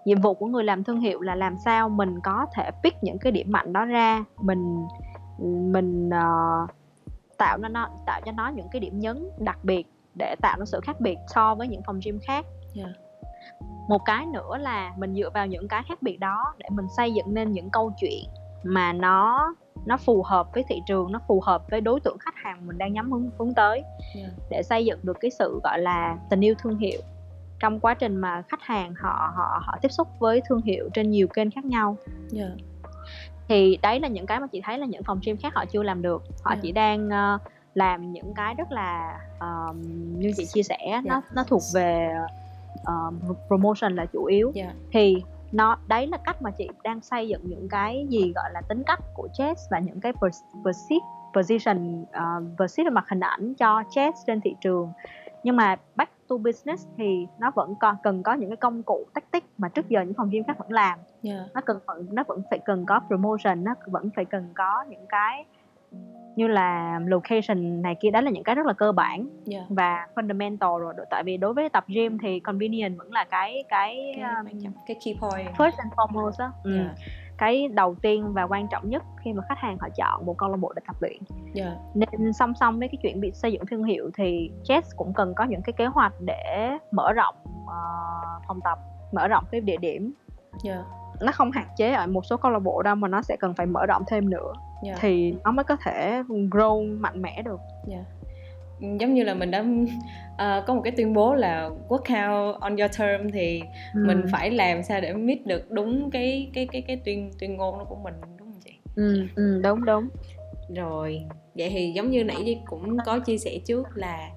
[0.05, 3.17] nhiệm vụ của người làm thương hiệu là làm sao mình có thể pick những
[3.17, 4.85] cái điểm mạnh đó ra mình
[5.71, 6.67] mình ờ,
[7.37, 10.65] tạo nó nó tạo cho nó những cái điểm nhấn đặc biệt để tạo ra
[10.65, 12.89] sự khác biệt so với những phòng gym khác Yeah.
[13.89, 17.13] một cái nữa là mình dựa vào những cái khác biệt đó để mình xây
[17.13, 18.23] dựng nên những câu chuyện
[18.63, 22.35] mà nó nó phù hợp với thị trường nó phù hợp với đối tượng khách
[22.35, 23.83] hàng mình đang nhắm hướng hướng tới
[24.15, 24.31] Yeah.
[24.49, 27.01] để xây dựng được cái sự gọi là tình yêu thương hiệu
[27.59, 31.11] trong quá trình mà khách hàng họ họ họ tiếp xúc với thương hiệu trên
[31.11, 31.97] nhiều kênh khác nhau
[32.33, 32.51] Yeah.
[33.47, 35.83] thì đấy là những cái mà chị thấy là những phòng gym khác họ chưa
[35.83, 36.61] làm được họ Yeah.
[36.63, 37.37] chỉ đang ờ,
[37.73, 39.81] làm những cái rất là ờm,
[40.19, 42.09] như chị chia sẻ nó nó thuộc về
[42.83, 44.73] ờm, promotion là chủ yếu Yeah.
[44.91, 48.61] thì nó đấy là cách mà chị đang xây dựng những cái gì gọi là
[48.61, 53.19] tính cách của chess và những cái pers- perceive position uh, perceive về mặt hình
[53.19, 54.91] ảnh cho chess trên thị trường
[55.43, 59.05] nhưng mà back to business thì nó vẫn còn cần có những cái công cụ
[59.13, 61.41] tactic mà trước giờ những phòng gym khác vẫn làm Yeah.
[61.53, 61.79] nó cần
[62.11, 65.45] nó vẫn phải cần có promotion nó vẫn phải cần có những cái
[66.35, 69.65] như là location này kia đó là những cái rất là cơ bản Yeah.
[69.69, 74.13] và fundamental rồi tại vì đối với tập gym thì convenience vẫn là cái cái
[74.17, 74.29] Cái
[74.65, 75.47] um, cái key point.
[75.57, 76.75] first and foremost á ừ.
[76.77, 76.91] Yeah.
[77.37, 80.49] cái đầu tiên và quan trọng nhất khi mà khách hàng họ chọn một câu
[80.49, 81.17] lạc bộ để tập luyện
[81.55, 81.73] Yeah.
[81.95, 85.33] nên song song với cái chuyện bị xây dựng thương hiệu thì Jess cũng cần
[85.35, 87.35] có những cái kế hoạch để mở rộng
[87.67, 87.75] ờ,
[88.47, 88.77] phòng tập
[89.13, 90.13] mở rộng cái địa điểm
[90.63, 90.79] Yeah.
[91.21, 93.53] nó không hạn chế ở một số câu lạc bộ đâu mà nó sẽ cần
[93.53, 94.99] phải mở rộng thêm nữa Yeah.
[95.01, 98.03] thì nó mới có thể grow mạnh mẽ được Yeah.
[98.81, 99.65] Ừ, giống như là mình đã
[100.37, 103.61] ờ, có một cái tuyên bố là work out on your term thì
[103.93, 104.27] mình Ừ.
[104.31, 107.95] phải làm sao để meet được đúng cái cái cái cái tuyên tuyên ngôn của
[107.95, 108.71] mình đúng không chị?
[108.95, 110.07] ừ, ừ, đúng đúng
[110.75, 111.21] Rồi,
[111.55, 114.29] vậy thì giống như nãy Di cũng có chia sẻ trước là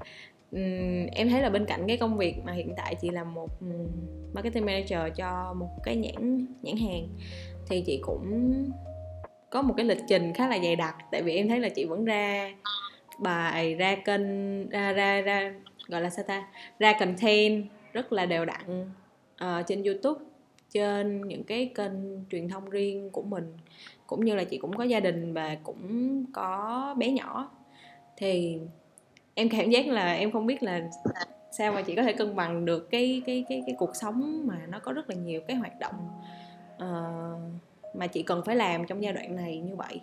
[0.53, 3.49] ừm, em thấy là bên cạnh cái công việc mà hiện tại chị là một
[3.61, 3.87] ừm,
[4.35, 7.09] marketing manager cho một cái nhãn nhãn hàng
[7.69, 8.53] thì chị cũng
[9.55, 11.85] có một cái lịch trình khá là dày đặc tại vì em thấy là chị
[11.85, 12.53] vẫn ra
[13.19, 15.55] bài ra kênh ra ra ra
[15.89, 16.49] gọi là sao ta?
[16.79, 18.91] Ra content rất là đều đặn
[19.45, 20.21] uh, trên youtube
[20.71, 21.93] trên những cái kênh
[22.31, 23.57] truyền thông riêng của mình.
[24.07, 27.51] Cũng như là chị cũng có gia đình và cũng có bé nhỏ.
[28.17, 28.59] Thì
[29.35, 30.89] em cảm giác là em không biết là
[31.59, 34.67] sao mà chị có thể cân bằng được cái cái cái cái cuộc sống mà
[34.69, 36.09] nó có rất là nhiều cái hoạt động
[36.77, 40.01] uh, mà chị cần phải làm trong giai đoạn này như vậy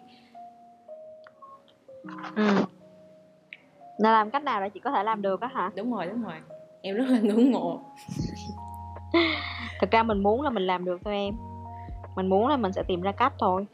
[2.36, 2.44] ừ.
[3.98, 6.24] là làm cách nào để chị có thể làm được á hả đúng rồi đúng
[6.24, 6.36] rồi
[6.82, 7.80] em rất là ngưỡng mộ
[9.82, 11.36] thực ra mình muốn là mình làm được thôi em
[12.16, 13.68] mình muốn là mình sẽ tìm ra cách thôi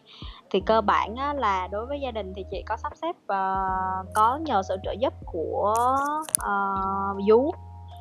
[0.49, 4.13] thì cơ bản á, là đối với gia đình thì chị có sắp xếp uh,
[4.13, 5.73] có nhờ sự trợ giúp của
[6.27, 7.53] uh, vú yeah.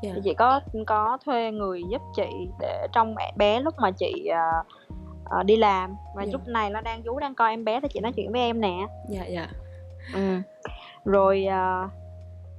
[0.03, 0.21] thì dạ.
[0.25, 4.67] chị có có thuê người giúp chị để trong mẹ bé lúc mà chị uh,
[5.41, 6.23] uh, đi làm và.
[6.23, 6.33] Dạ.
[6.33, 8.61] lúc này nó đang vú đang coi em bé thì chị nói chuyện với em
[8.61, 9.49] nè dạ dạ
[10.15, 10.41] ừ.
[11.05, 11.91] rồi uh,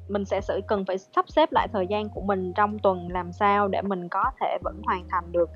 [0.09, 3.31] mình sẽ sự cần phải sắp xếp lại thời gian của mình trong tuần làm
[3.31, 5.49] sao để mình có thể vẫn hoàn thành được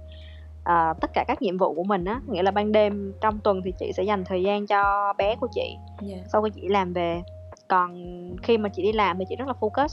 [0.60, 3.62] uh, tất cả các nhiệm vụ của mình á nghĩa là ban đêm trong tuần
[3.66, 6.22] thì chị sẽ dành thời gian cho bé của chị yeah.
[6.22, 6.28] Dạ.
[6.32, 7.22] sau khi chị làm về
[7.68, 7.96] còn
[8.44, 9.88] khi mà chị đi làm thì chị rất là focus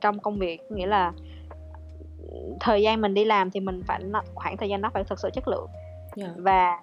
[0.00, 1.12] trong công việc nghĩa là
[2.60, 4.00] thời gian mình đi làm thì mình phải
[4.34, 5.68] khoảng thời gian đó phải thực sự chất lượng
[6.16, 6.30] yeah.
[6.30, 6.34] Dạ.
[6.36, 6.80] và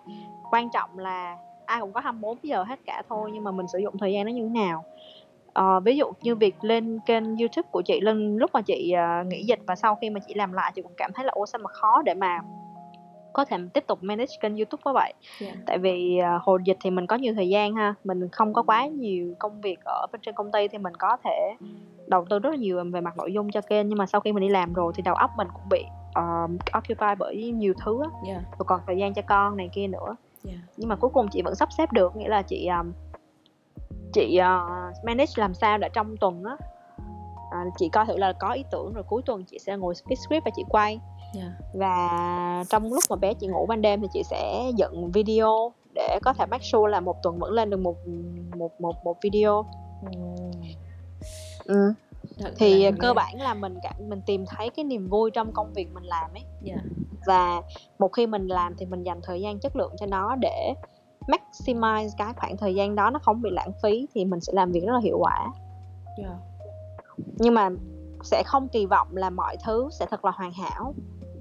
[0.52, 3.80] quan trọng là ai cũng có 24 giờ hết cả thôi nhưng mà mình sử
[3.80, 4.84] dụng thời gian nó như thế nào
[5.60, 9.28] uh, ví dụ như việc lên kênh youtube của chị lên lúc mà chị uh,
[9.28, 11.46] nghỉ dịch và sau khi mà chị làm lại chị cũng cảm thấy là ô
[11.46, 12.40] sao mà khó để mà
[13.34, 15.56] có thể tiếp tục manage kênh youtube có vậy yeah.
[15.66, 18.64] tại vì uh, hồi dịch thì mình có nhiều thời gian ha mình không có
[18.64, 21.56] quá nhiều công việc ở bên trên công ty thì mình có thể
[22.08, 24.32] đầu tư rất là nhiều về mặt nội dung cho kênh nhưng mà sau khi
[24.32, 25.86] mình đi làm rồi thì đầu óc mình cũng bị
[26.19, 28.41] uh, occupy bởi nhiều thứ á yeah.
[28.41, 30.15] rồi còn thời gian cho con này kia nữa
[30.47, 30.60] yeah.
[30.78, 32.91] nhưng mà cuối cùng chị vẫn sắp xếp được nghĩa là chị um,
[34.13, 36.58] chị uh, manage làm sao để trong tuần á
[37.45, 40.15] uh, chị coi thử là có ý tưởng rồi cuối tuần chị sẽ ngồi viết
[40.15, 40.99] script và chị quay
[41.36, 41.51] yeah.
[41.73, 46.19] Và trong lúc mà bé chị ngủ ban đêm thì chị sẽ dựng video để
[46.23, 47.95] có thể make sure là một tuần vẫn lên được một
[48.56, 49.65] một một một video
[50.01, 50.51] mm.
[51.65, 51.93] ừ.
[52.58, 55.88] Thì cơ bản là mình cảm mình tìm thấy cái niềm vui trong công việc
[55.93, 56.80] mình làm ấy yeah.
[56.80, 56.98] Dạ.
[57.28, 57.62] và
[58.00, 60.74] một khi mình làm thì mình dành thời gian chất lượng cho nó để
[61.28, 64.71] maximize cái khoảng thời gian đó nó không bị lãng phí thì mình sẽ làm
[64.71, 65.52] việc rất là hiệu quả
[66.17, 66.36] yeah.
[67.38, 67.69] nhưng mà
[68.24, 70.93] sẽ không kỳ vọng là mọi thứ sẽ thật là hoàn hảo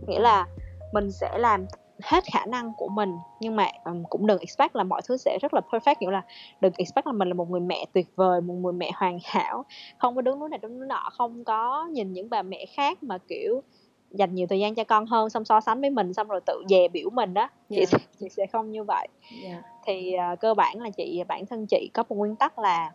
[0.06, 0.46] nghĩa là
[0.92, 1.66] mình sẽ làm
[2.04, 5.38] hết khả năng của mình nhưng mà um, cũng đừng expect là mọi thứ sẽ
[5.42, 6.22] rất là perfect nghĩa là
[6.60, 9.64] đừng expect là mình là một người mẹ tuyệt vời một người mẹ hoàn hảo
[9.98, 13.02] không có đứng núi này đứng núi nọ không có nhìn những bà mẹ khác
[13.02, 13.62] mà kiểu
[14.10, 16.62] dành nhiều thời gian cho con hơn xong so sánh với mình xong rồi tự
[16.68, 17.88] dè biểu mình đó chị, yeah.
[17.88, 19.08] Sẽ, chị sẽ không như vậy
[19.44, 19.64] yeah.
[19.86, 22.92] Thì uh, cơ bản là chị bản thân chị có một nguyên tắc là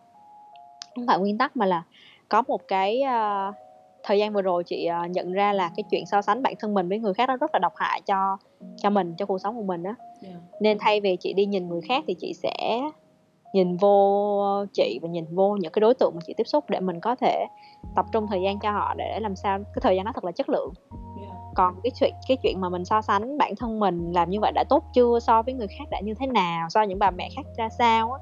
[0.94, 1.82] không phải nguyên tắc mà là
[2.28, 3.54] có một cái uh,
[4.02, 6.74] thời gian vừa rồi chị uh, nhận ra là cái chuyện so sánh bản thân
[6.74, 8.36] mình với người khác nó rất là độc hại cho
[8.76, 10.36] cho mình cho cuộc sống của mình đó yeah.
[10.60, 12.80] nên thay vì chị đi nhìn người khác thì chị sẽ
[13.52, 16.80] nhìn vô chị và nhìn vô những cái đối tượng mà chị tiếp xúc để
[16.80, 17.46] mình có thể
[17.96, 20.32] tập trung thời gian cho họ để làm sao cái thời gian nó thật là
[20.32, 20.72] chất lượng
[21.20, 21.32] yeah.
[21.54, 24.52] còn cái chuyện cái chuyện mà mình so sánh bản thân mình làm như vậy
[24.54, 27.10] đã tốt chưa so với người khác đã như thế nào so với những bà
[27.10, 28.18] mẹ khác ra sao á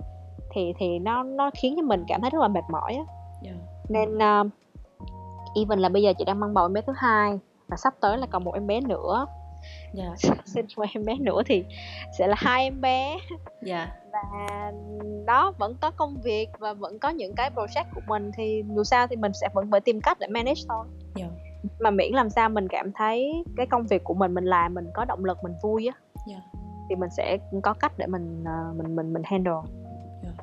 [0.54, 3.04] thì thì nó nó khiến cho mình cảm thấy rất là mệt mỏi á
[3.44, 3.56] yeah.
[3.88, 4.52] nên uh,
[5.54, 8.18] even là bây giờ chị đang mang bầu em bé thứ hai và sắp tới
[8.18, 9.26] là còn một em bé nữa
[9.94, 10.18] yeah.
[10.18, 10.34] Dạ.
[10.44, 11.64] sinh một em bé nữa thì
[12.18, 13.20] sẽ là hai em bé yeah.
[13.62, 13.88] Dạ.
[14.12, 14.72] và
[15.26, 18.84] đó vẫn có công việc và vẫn có những cái project của mình thì dù
[18.84, 21.30] sao thì mình sẽ vẫn phải tìm cách để manage thôi yeah.
[21.62, 21.70] Dạ.
[21.80, 24.86] mà miễn làm sao mình cảm thấy cái công việc của mình mình làm mình
[24.94, 25.94] có động lực mình vui á
[26.28, 26.42] yeah.
[26.88, 29.60] thì mình sẽ có cách để mình uh, mình mình mình handle
[30.22, 30.34] yeah.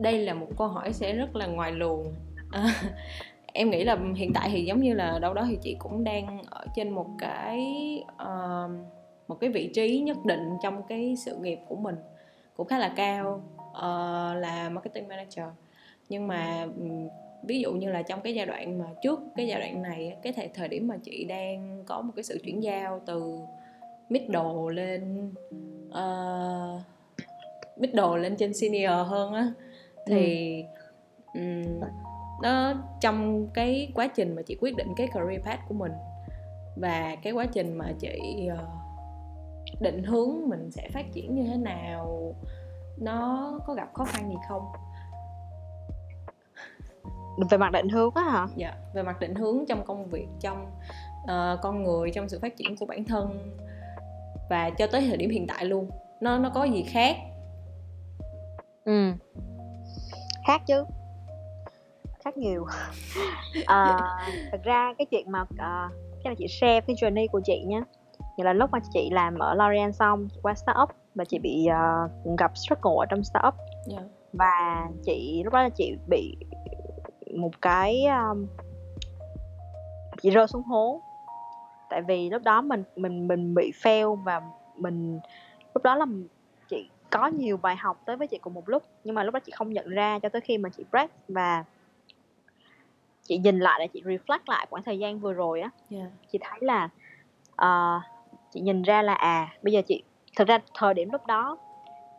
[0.00, 2.14] đây là một câu hỏi sẽ rất là ngoài luồng
[3.52, 6.42] em nghĩ là hiện tại thì giống như là đâu đó thì chị cũng đang
[6.50, 7.58] ở trên một cái
[8.22, 8.70] uh,
[9.28, 11.96] một cái vị trí nhất định trong cái sự nghiệp của mình
[12.56, 15.46] cũng khá là cao uh, là marketing manager
[16.08, 16.66] nhưng mà
[17.42, 20.32] ví dụ như là trong cái giai đoạn mà trước cái giai đoạn này cái
[20.32, 23.38] thời thời điểm mà chị đang có một cái sự chuyển giao từ
[24.08, 25.32] middle lên
[25.88, 26.80] uh,
[27.76, 29.52] middle lên trên senior hơn á
[30.06, 30.64] thì
[31.34, 31.40] ừ.
[31.40, 31.80] um,
[32.42, 35.92] nó trong cái quá trình mà chị quyết định cái career path của mình
[36.76, 41.56] và cái quá trình mà chị uh, định hướng mình sẽ phát triển như thế
[41.56, 42.34] nào
[42.98, 44.62] nó có gặp khó khăn gì không?
[47.50, 48.46] Về mặt định hướng á hả?
[48.56, 50.66] Dạ về mặt định hướng trong công việc trong
[51.22, 53.56] uh, con người trong sự phát triển của bản thân
[54.50, 55.90] và cho tới thời điểm hiện tại luôn.
[56.20, 57.16] Nó nó có gì khác?
[58.84, 59.12] Ừ.
[60.46, 60.84] Khác chứ
[62.28, 62.66] khác nhiều.
[63.66, 63.96] À,
[64.52, 65.92] thật ra cái chuyện mà uh,
[66.24, 67.82] cái là chị share cái journey của chị nhé
[68.36, 72.38] như là lúc mà chị làm ở L'Oreal xong qua startup và chị bị uh,
[72.38, 73.54] gặp struggle ở trong startup.
[73.90, 74.04] Yeah.
[74.32, 76.36] và chị lúc đó là chị bị
[77.36, 78.46] một cái um,
[80.22, 81.00] chị rơi xuống hố.
[81.90, 84.42] Tại vì lúc đó mình mình mình bị fail và
[84.76, 85.20] mình
[85.74, 86.06] lúc đó là
[86.68, 88.82] chị có nhiều bài học tới với chị cùng một lúc.
[89.04, 91.64] Nhưng mà lúc đó chị không nhận ra cho tới khi mà chị break và
[93.28, 96.08] chị nhìn lại là chị reflect lại khoảng thời gian vừa rồi á yeah.
[96.32, 96.88] chị thấy là
[97.62, 98.02] uh,
[98.50, 100.02] chị nhìn ra là à bây giờ chị
[100.36, 101.58] thực ra thời điểm lúc đó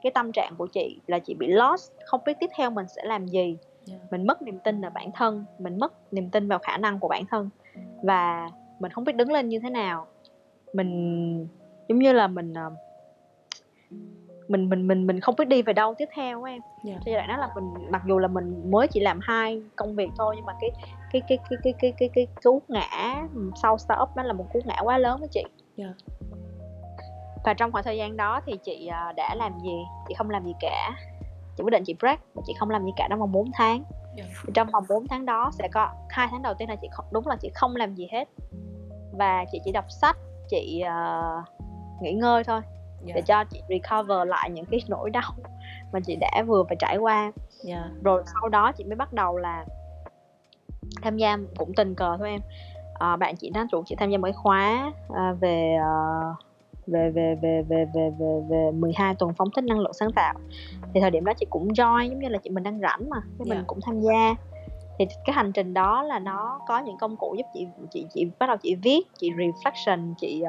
[0.01, 3.03] cái tâm trạng của chị là chị bị lost không biết tiếp theo mình sẽ
[3.05, 3.57] làm gì
[3.89, 4.01] yeah.
[4.11, 7.07] mình mất niềm tin vào bản thân mình mất niềm tin vào khả năng của
[7.07, 7.49] bản thân
[8.03, 10.07] và mình không biết đứng lên như thế nào
[10.73, 11.47] mình
[11.87, 12.73] giống như là mình uh,
[14.47, 17.01] mình mình mình mình không biết đi về đâu tiếp theo em yeah.
[17.05, 20.09] giai đoạn đó là mình mặc dù là mình mới chỉ làm hai công việc
[20.17, 20.69] thôi nhưng mà cái
[21.11, 23.27] cái cái cái cái cái cái cái cú ngã
[23.61, 25.43] sau startup đó là một cú ngã quá lớn với chị
[25.77, 25.95] yeah.
[27.43, 30.45] và trong khoảng thời gian đó thì chị à, đã làm gì chị không làm
[30.45, 30.91] gì cả
[31.57, 33.83] chị quyết định chị break và chị không làm gì cả trong vòng 4 tháng
[34.17, 34.29] yeah.
[34.53, 37.27] trong vòng 4 tháng đó sẽ có hai tháng đầu tiên là chị không đúng
[37.27, 38.29] là chị không làm gì hết
[39.11, 40.17] và chị chỉ đọc sách
[40.49, 41.43] chị uh,
[42.01, 42.61] nghỉ ngơi thôi
[43.05, 43.15] yeah.
[43.15, 45.31] để cho chị recover lại những cái nỗi đau
[45.93, 47.31] mà chị đã vừa phải trải qua
[47.67, 47.85] yeah.
[48.03, 49.65] rồi sau đó chị mới bắt đầu là
[51.01, 52.41] tham gia cũng tình cờ thôi em
[52.93, 56.37] à, bạn chị nói chủ chị tham gia một cái khóa à, về uh,
[56.87, 60.33] về về về về về về về 12 tuần phóng thích năng lượng sáng tạo
[60.93, 63.17] thì thời điểm đó chị cũng join giống như là chị mình đang rảnh mà
[63.39, 63.57] thì yeah.
[63.57, 64.35] mình cũng tham gia
[64.99, 68.27] thì cái hành trình đó là nó có những công cụ giúp chị chị chị
[68.39, 70.43] bắt đầu chị viết chị reflection chị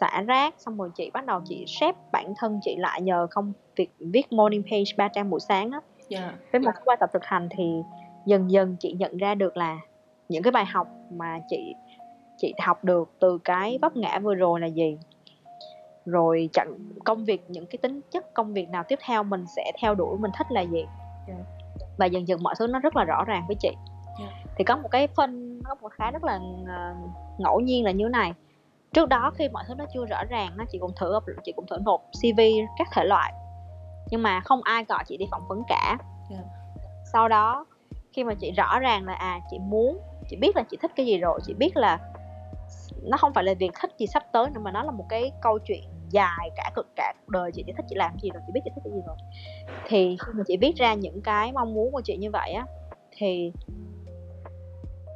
[0.00, 3.52] xả rác xong rồi chị bắt đầu chị xếp bản thân chị lại nhờ không
[3.76, 6.24] việc viết morning page ba trang buổi sáng á yeah.
[6.24, 6.38] Dạ.
[6.52, 7.82] với một qua tập thực hành thì
[8.26, 9.78] dần dần chị nhận ra được là
[10.28, 11.74] những cái bài học mà chị
[12.36, 14.98] chị học được từ cái vấp ngã vừa rồi là gì
[16.06, 19.72] rồi chặn công việc những cái tính chất công việc nào tiếp theo mình sẽ
[19.80, 20.84] theo đuổi mình thích là gì
[21.28, 21.40] yeah.
[21.98, 23.70] Và dần dần mọi thứ nó rất là rõ ràng với chị
[24.18, 24.32] yeah.
[24.56, 28.04] Thì có một cái phân có một cái rất là uh, ngẫu nhiên là như
[28.04, 28.32] thế này
[28.92, 31.66] trước đó khi mọi thứ nó chưa rõ ràng nó chị cũng thử chị cũng
[31.66, 32.40] thử nộp cv
[32.78, 33.32] các thể loại
[34.10, 35.98] nhưng mà không ai gọi chị đi phỏng vấn cả
[36.30, 36.44] yeah.
[37.12, 37.66] sau đó
[38.20, 41.06] khi mà chị rõ ràng là à chị muốn chị biết là chị thích cái
[41.06, 41.98] gì rồi chị biết là
[43.02, 45.32] nó không phải là việc thích gì sắp tới nữa mà nó là một cái
[45.42, 48.42] câu chuyện dài cả cực cả cuộc đời chị chỉ thích chị làm gì rồi
[48.46, 49.16] chị biết chị thích cái gì rồi
[49.86, 52.66] thì khi mà chị viết ra những cái mong muốn của chị như vậy á
[53.16, 53.52] thì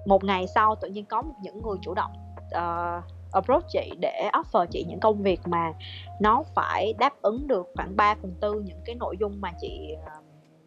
[0.06, 2.12] một ngày sau tự nhiên có một những người chủ động
[2.46, 5.72] uh, approach chị để offer chị những công việc mà
[6.20, 9.96] nó phải đáp ứng được khoảng 3 phần tư những cái nội dung mà chị
[10.04, 10.12] ờ,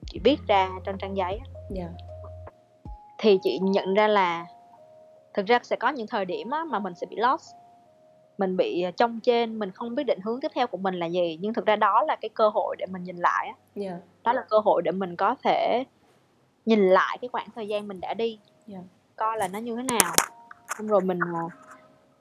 [0.06, 1.40] chị viết ra trên trang giấy
[1.76, 1.92] yeah.
[3.18, 4.46] Thì chị nhận ra là
[5.34, 7.56] thực ra sẽ có những thời điểm mà mình sẽ bị lost
[8.38, 11.40] mình bị trong trên mình không biết định hướng tiếp theo của mình là gì
[11.42, 13.58] nhưng thực ra đó là cái cơ hội để mình nhìn lại yeah.
[13.76, 13.98] Dạ.
[14.24, 15.84] đó là cơ hội để mình có thể
[16.66, 18.82] nhìn lại cái khoảng thời gian mình đã đi yeah.
[18.82, 18.88] Dạ.
[19.16, 20.14] coi là nó như thế nào
[20.78, 21.20] xong rồi mình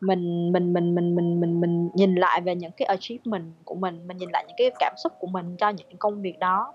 [0.01, 4.07] mình mình mình mình mình mình mình nhìn lại về những cái achievement của mình
[4.07, 6.75] mình nhìn lại những cái cảm xúc của mình cho những công việc đó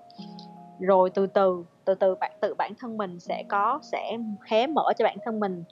[0.79, 4.17] rồi từ từ từ từ bạn tự bản thân mình sẽ có sẽ
[4.47, 5.63] hé mở cho bản thân mình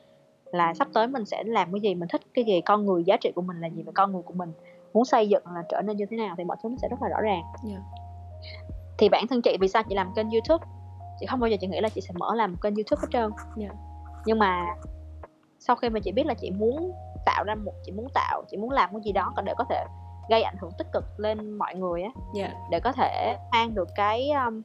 [0.46, 3.18] là sắp tới mình sẽ làm cái gì mình thích cái gì con người giá
[3.22, 4.52] trị của mình là gì và con người của mình
[4.94, 7.02] muốn xây dựng là trở nên như thế nào thì mọi thứ nó sẽ rất
[7.02, 7.82] là rõ ràng yeah.
[8.98, 10.66] thì bản thân chị vì sao chị làm kênh youtube
[11.20, 13.32] chị không bao giờ chị nghĩ là chị sẽ mở làm kênh youtube hết trơn
[13.60, 13.76] yeah.
[14.26, 14.66] nhưng mà
[15.60, 16.92] sau khi mà chị biết là chị muốn
[17.26, 19.86] tạo ra một chị muốn tạo chị muốn làm cái gì đó để có thể
[20.30, 22.52] gây ảnh hưởng tích cực lên mọi người á yeah.
[22.52, 22.60] Dạ.
[22.72, 24.62] để có thể mang được cái um,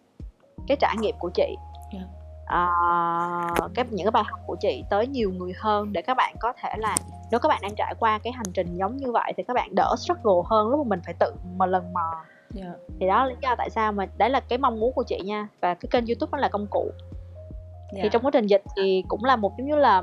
[0.66, 1.56] cái trải nghiệm của chị
[1.92, 2.06] yeah.
[2.44, 6.34] uh, cái những cái bài học của chị tới nhiều người hơn để các bạn
[6.40, 6.96] có thể là
[7.30, 9.74] nếu các bạn đang trải qua cái hành trình giống như vậy thì các bạn
[9.74, 12.14] đỡ struggle hơn lúc mà mình phải tự mà lần mò
[12.56, 12.68] yeah.
[12.68, 12.72] Dạ.
[13.00, 15.20] thì đó là lý do tại sao mà đấy là cái mong muốn của chị
[15.24, 17.92] nha và cái kênh youtube nó là công cụ yeah.
[17.92, 18.08] thì dạ.
[18.12, 20.02] trong quá trình dịch thì cũng là một giống như là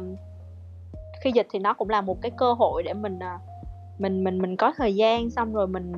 [1.21, 3.39] khi dịch thì nó cũng là một cái cơ hội để mình à,
[3.99, 5.91] mình mình mình có thời gian xong rồi mình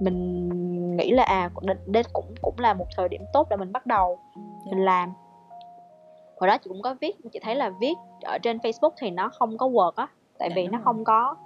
[0.00, 1.50] mình nghĩ là à
[1.86, 4.66] đây cũng cũng là một thời điểm tốt để mình bắt đầu yeah.
[4.66, 5.12] mình làm
[6.40, 9.28] hồi đó chị cũng có viết chị thấy là viết ở trên Facebook thì nó
[9.28, 10.84] không có work á tại yeah, dạ, vì nó rồi.
[10.84, 11.36] không có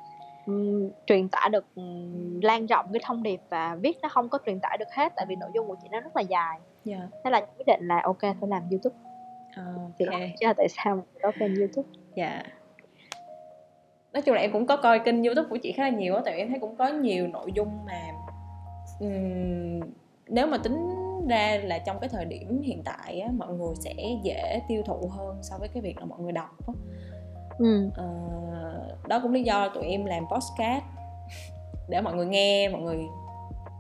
[0.46, 4.38] um, truyền tải được um, lan rộng cái thông điệp và viết nó không có
[4.46, 7.01] truyền tải được hết tại vì nội dung của chị nó rất là dài yeah.
[7.01, 7.18] Dạ.
[7.24, 8.96] thế là quyết định là ok phải làm YouTube
[9.61, 10.34] uh, okay.
[10.40, 12.46] thì tại sao có kênh YouTube dạ yeah
[14.12, 16.22] nói chung là em cũng có coi kênh youtube của chị khá là nhiều á
[16.24, 18.01] tại vì em thấy cũng có nhiều nội dung mà
[19.01, 19.80] um,
[20.28, 20.88] nếu mà tính
[21.28, 25.09] ra là trong cái thời điểm hiện tại á, mọi người sẽ dễ tiêu thụ
[25.09, 26.74] hơn so với cái việc là mọi người đọc á.
[27.59, 27.90] ừ.
[27.94, 28.07] Ờ,
[29.09, 30.84] đó cũng lý do tụi em làm podcast
[31.88, 32.99] để mọi người nghe mọi người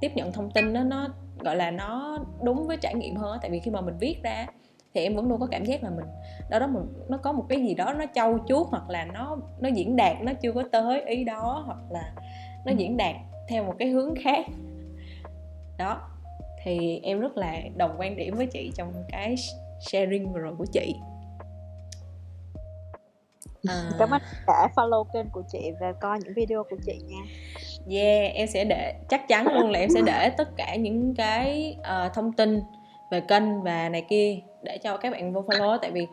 [0.00, 1.08] tiếp nhận thông tin đó nó
[1.38, 4.46] gọi là nó đúng với trải nghiệm hơn tại vì khi mà mình viết ra
[4.94, 6.04] thì em vẫn luôn có cảm giác là mình
[6.50, 9.36] đó đó mình nó có một cái gì đó nó trau chuốt hoặc là nó
[9.60, 12.12] nó diễn đạt nó chưa có tới ý đó hoặc là
[12.64, 13.16] nó diễn đạt
[13.48, 14.46] theo một cái hướng khác
[15.78, 16.00] đó
[16.62, 19.34] thì em rất là đồng quan điểm với chị trong cái
[19.80, 20.94] sharing vừa rồi của chị.
[23.68, 27.18] À, cảm ơn cả follow kênh của chị và coi những video của chị nha.
[27.90, 31.76] Yeah em sẽ để chắc chắn luôn là em sẽ để tất cả những cái
[31.80, 32.60] uh, thông tin
[33.10, 36.06] về kênh và này kia để cho các bạn vô follow tại vì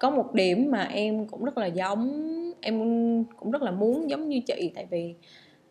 [0.00, 2.78] có một điểm mà em cũng rất là giống em
[3.36, 4.72] cũng rất là muốn giống như chị.
[4.74, 5.14] Tại vì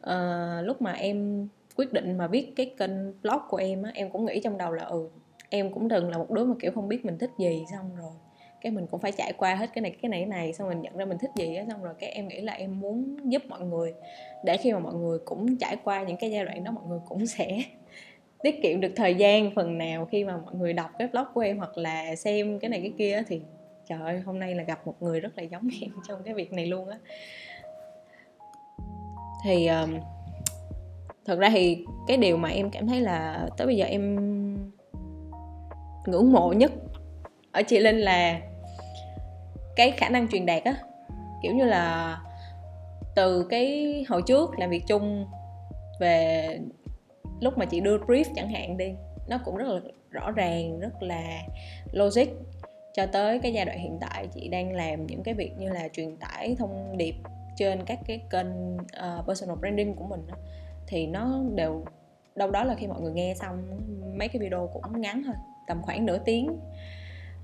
[0.09, 4.09] uh, lúc mà em quyết định mà viết cái kênh blog của em á em
[4.09, 5.09] cũng nghĩ trong đầu là ừ
[5.49, 8.11] em cũng từng là một đứa mà kiểu không biết mình thích gì xong rồi
[8.61, 10.81] cái mình cũng phải trải qua hết cái này cái này cái này xong mình
[10.81, 13.41] nhận ra mình thích gì á xong rồi cái em nghĩ là em muốn giúp
[13.47, 13.93] mọi người
[14.43, 16.99] để khi mà mọi người cũng trải qua những cái giai đoạn đó mọi người
[17.05, 17.63] cũng sẽ
[18.43, 21.41] tiết kiệm được thời gian phần nào khi mà mọi người đọc cái blog của
[21.41, 23.41] em hoặc là xem cái này cái kia thì
[23.85, 26.53] trời ơi hôm nay là gặp một người rất là giống em trong cái việc
[26.53, 26.97] này luôn á.
[29.43, 29.99] Thì um,
[31.25, 34.15] thật ra thì cái điều mà em cảm thấy là tới bây giờ em
[36.05, 36.71] ngưỡng mộ nhất
[37.51, 38.39] ở chị linh là
[39.75, 40.75] cái khả năng truyền đạt á.
[41.43, 42.17] Kiểu như là
[43.15, 45.25] từ cái hồi trước làm việc chung
[45.99, 46.59] về
[47.41, 48.93] lúc mà chị đưa brief chẳng hạn đi
[49.27, 51.41] nó cũng rất là rõ ràng rất là
[51.91, 52.27] logic
[52.93, 55.87] cho tới cái giai đoạn hiện tại chị đang làm những cái việc như là
[55.93, 57.15] truyền tải thông điệp
[57.55, 60.35] trên các cái kênh uh, personal branding của mình đó,
[60.87, 61.85] thì nó đều
[62.35, 63.79] đâu đó là khi mọi người nghe xong
[64.17, 65.35] mấy cái video cũng ngắn thôi
[65.67, 66.59] tầm khoảng nửa tiếng.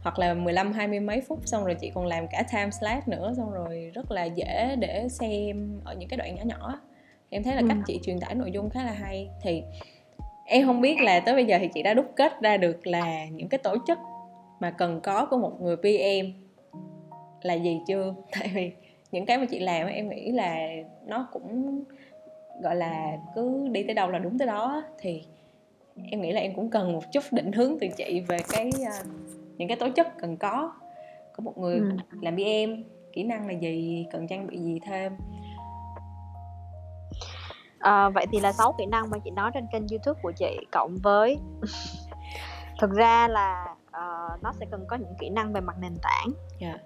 [0.03, 3.33] Hoặc là 15 20 mấy phút xong rồi chị còn làm cả time slap nữa
[3.37, 6.81] xong rồi rất là dễ để xem ở những cái đoạn nhỏ nhỏ.
[7.29, 7.67] Em thấy là ừ.
[7.69, 9.29] cách chị truyền tải nội dung khá là hay.
[9.41, 9.63] Thì
[10.45, 13.25] em không biết là tới bây giờ thì chị đã đúc kết ra được là
[13.25, 13.99] những cái tổ chức
[14.59, 16.31] mà cần có của một người PM
[17.41, 18.15] là gì chưa?
[18.31, 18.71] Tại vì
[19.11, 20.67] những cái mà chị làm em nghĩ là
[21.05, 21.83] nó cũng
[22.61, 25.23] gọi là cứ đi tới đâu là đúng tới đó thì
[26.11, 29.07] em nghĩ là em cũng cần một chút định hướng từ chị về cái uh,
[29.57, 30.73] những cái tố chất cần có
[31.33, 31.91] có một người ừ.
[32.21, 32.83] làm PM
[33.13, 35.17] kỹ năng là gì cần trang bị gì thêm
[37.79, 40.57] à, vậy thì là 6 kỹ năng mà chị nói trên kênh youtube của chị
[40.71, 41.37] cộng với
[42.81, 46.27] thực ra là uh, nó sẽ cần có những kỹ năng về mặt nền tảng
[46.59, 46.75] yeah.
[46.75, 46.79] Dạ.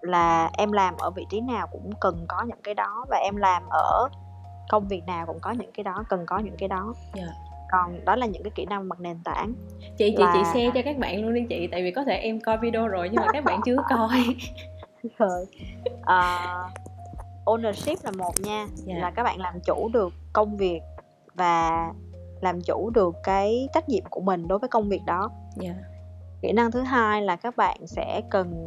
[0.00, 3.36] là em làm ở vị trí nào cũng cần có những cái đó và em
[3.36, 4.08] làm ở
[4.68, 7.52] công việc nào cũng có những cái đó cần có những cái đó yeah dạ
[7.72, 10.32] còn đó là những cái kỹ năng mặt nền tảng chị chị là...
[10.34, 12.88] chị share cho các bạn luôn đi chị tại vì có thể em coi video
[12.88, 14.36] rồi nhưng mà các bạn chưa coi
[15.18, 15.46] rồi
[16.00, 16.72] uh,
[17.44, 18.68] ownership là một nha yeah.
[18.74, 18.94] Dạ.
[18.94, 20.80] là các bạn làm chủ được công việc
[21.34, 21.88] và
[22.40, 25.76] làm chủ được cái trách nhiệm của mình đối với công việc đó yeah.
[25.76, 25.82] Dạ.
[26.42, 28.66] kỹ năng thứ hai là các bạn sẽ cần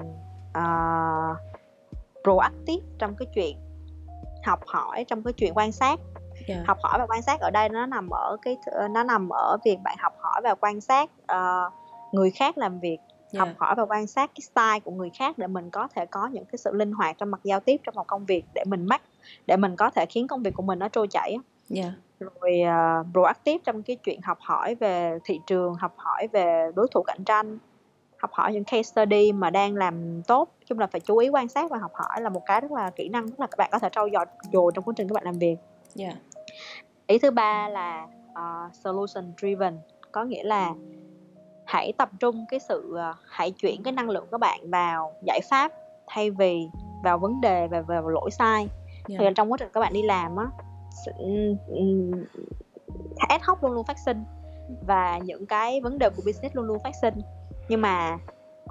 [0.57, 1.37] uh,
[2.23, 3.57] proactive trong cái chuyện
[4.45, 5.99] học hỏi trong cái chuyện quan sát
[6.47, 6.47] yeah.
[6.47, 6.63] Dạ.
[6.67, 8.57] học hỏi và quan sát ở đây nó nằm ở cái
[8.91, 11.73] nó nằm ở việc bạn học hỏi và quan sát uh,
[12.11, 12.97] người khác làm việc
[13.33, 13.47] yeah.
[13.47, 16.27] học hỏi và quan sát cái style của người khác để mình có thể có
[16.27, 18.85] những cái sự linh hoạt trong mặt giao tiếp trong một công việc để mình
[18.85, 19.01] mắc
[19.45, 21.37] để mình có thể khiến công việc của mình nó trôi chảy
[21.75, 21.91] yeah.
[22.19, 26.87] rồi uh, proactive trong cái chuyện học hỏi về thị trường học hỏi về đối
[26.91, 27.57] thủ cạnh tranh
[28.26, 30.49] học hỏi những case study mà đang làm tốt.
[30.65, 32.89] Chung là phải chú ý quan sát và học hỏi là một cái rất là
[32.89, 35.13] kỹ năng rất là các bạn có thể trau dồi dồi trong quá trình các
[35.13, 35.57] bạn làm việc.
[35.97, 36.15] Yeah.
[37.07, 39.78] ý thứ ba là uh, solution driven
[40.11, 40.73] có nghĩa là
[41.65, 45.39] hãy tập trung cái sự uh, hãy chuyển cái năng lượng của bạn vào giải
[45.49, 45.71] pháp
[46.07, 46.67] thay vì
[47.03, 48.67] vào vấn đề và vào lỗi sai.
[49.09, 49.21] Yeah.
[49.21, 50.45] thì trong quá trình các bạn đi làm á
[53.30, 54.23] ad hoc luôn luôn phát sinh.
[54.88, 57.13] Và những cái vấn đề của business luôn luôn phát sinh
[57.70, 58.18] nhưng mà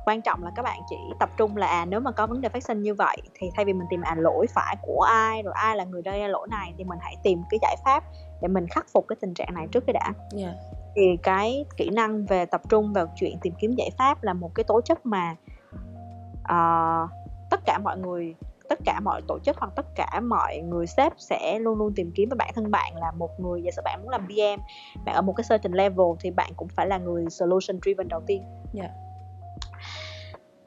[0.04, 2.48] quan trọng là các bạn chỉ tập trung là à nếu mà có vấn đề
[2.48, 5.54] phát sinh như vậy thì thay vì mình tìm à lỗi phải của ai rồi
[5.56, 8.04] ai là người gây ra lỗi này thì mình hãy tìm cái giải pháp
[8.42, 10.14] để mình khắc phục cái tình trạng này trước cái đã yeah.
[10.32, 10.52] Dạ.
[10.94, 14.54] thì cái kỹ năng về tập trung vào chuyện tìm kiếm giải pháp là một
[14.54, 15.36] cái tố chất mà
[16.42, 17.10] uh,
[17.50, 18.34] tất cả mọi người
[18.68, 22.12] tất cả mọi tổ chức hoặc tất cả mọi người sếp sẽ luôn luôn tìm
[22.14, 24.60] kiếm với bản thân bạn là một người giả sử bạn muốn làm PM
[25.04, 28.20] bạn ở một cái certain level thì bạn cũng phải là người solution driven đầu
[28.26, 28.90] tiên yeah.
[28.90, 29.04] Dạ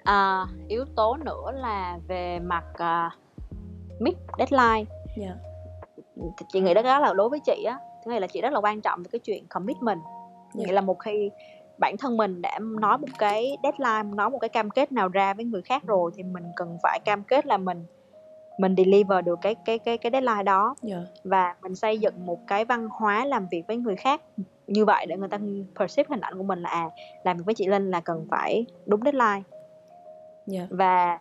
[0.07, 3.13] à, yếu tố nữa là về mặt uh,
[4.01, 5.35] mid deadline yeah.
[6.15, 6.45] Dạ.
[6.47, 9.03] chị nghĩ đó là đối với chị á nghĩa là chị rất là quan trọng
[9.03, 10.67] về cái chuyện commitment yeah.
[10.67, 11.31] nghĩa là một khi
[11.80, 15.34] bản thân mình đã nói một cái deadline nói một cái cam kết nào ra
[15.34, 17.86] với người khác rồi thì mình cần phải cam kết là mình
[18.57, 21.01] mình deliver được cái cái cái cái deadline đó yeah.
[21.23, 24.21] và mình xây dựng một cái văn hóa làm việc với người khác
[24.67, 25.38] như vậy để người ta
[25.80, 26.89] perceive hình ảnh của mình là à
[27.23, 29.41] làm việc với chị Linh là cần phải đúng deadline
[30.53, 30.67] yeah.
[30.69, 31.19] và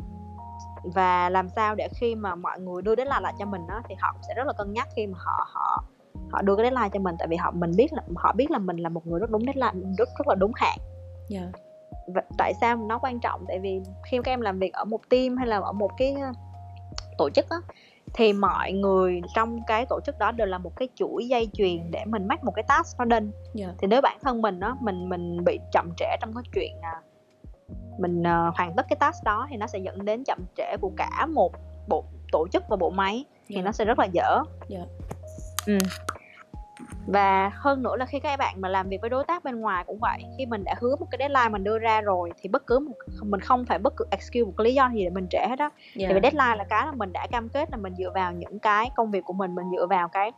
[0.95, 3.95] và làm sao để khi mà mọi người đưa deadline lại cho mình đó thì
[3.99, 5.85] họ sẽ rất là cân nhắc khi mà họ họ
[6.37, 8.59] họ đưa cái deadline cho mình tại vì họ mình biết là họ biết là
[8.59, 10.79] mình là một người rất đúng deadline rất rất là đúng hạn
[11.31, 11.49] yeah.
[12.07, 15.01] và tại sao nó quan trọng tại vì khi các em làm việc ở một
[15.09, 16.17] team hay là ở một cái
[17.19, 17.57] tổ chức á
[18.15, 21.91] thì mọi người trong cái tổ chức đó đều là một cái chuỗi dây chuyền
[21.91, 23.75] để mình mắc một cái task nó đinh yeah.
[23.79, 27.01] thì nếu bản thân mình đó mình mình bị chậm trễ trong cái chuyện à,
[27.99, 30.93] mình uh, hoàn tất cái task đó thì nó sẽ dẫn đến chậm trễ của
[30.97, 31.53] cả một
[31.89, 33.65] bộ tổ chức và bộ máy thì yeah.
[33.65, 34.89] nó sẽ rất là dở yeah.
[35.67, 35.79] ừ
[37.07, 39.85] và hơn nữa là khi các bạn mà làm việc với đối tác bên ngoài
[39.87, 42.67] cũng vậy khi mình đã hứa một cái deadline mình đưa ra rồi thì bất
[42.67, 45.27] cứ một mình không phải bất cứ excuse một cái lý do gì để mình
[45.31, 46.13] trễ hết đó yeah.
[46.13, 48.91] thì deadline là cái là mình đã cam kết là mình dựa vào những cái
[48.97, 50.33] công việc của mình mình dựa vào cái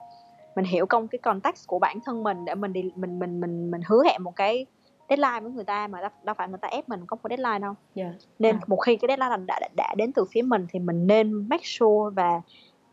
[0.56, 3.70] mình hiểu công cái context của bản thân mình để mình đi mình mình mình
[3.70, 4.66] mình hứa hẹn một cái
[5.08, 7.58] deadline với người ta mà đâu, đâu phải người ta ép mình có một deadline
[7.58, 8.12] đâu yeah.
[8.38, 8.60] nên à.
[8.66, 11.64] một khi cái deadline đã, đã đã đến từ phía mình thì mình nên make
[11.64, 12.40] sure và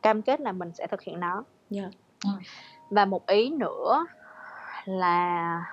[0.01, 1.91] cam kết là mình sẽ thực hiện nó yeah.
[2.25, 2.31] Ừ
[2.95, 4.05] và một ý nữa
[4.85, 5.63] là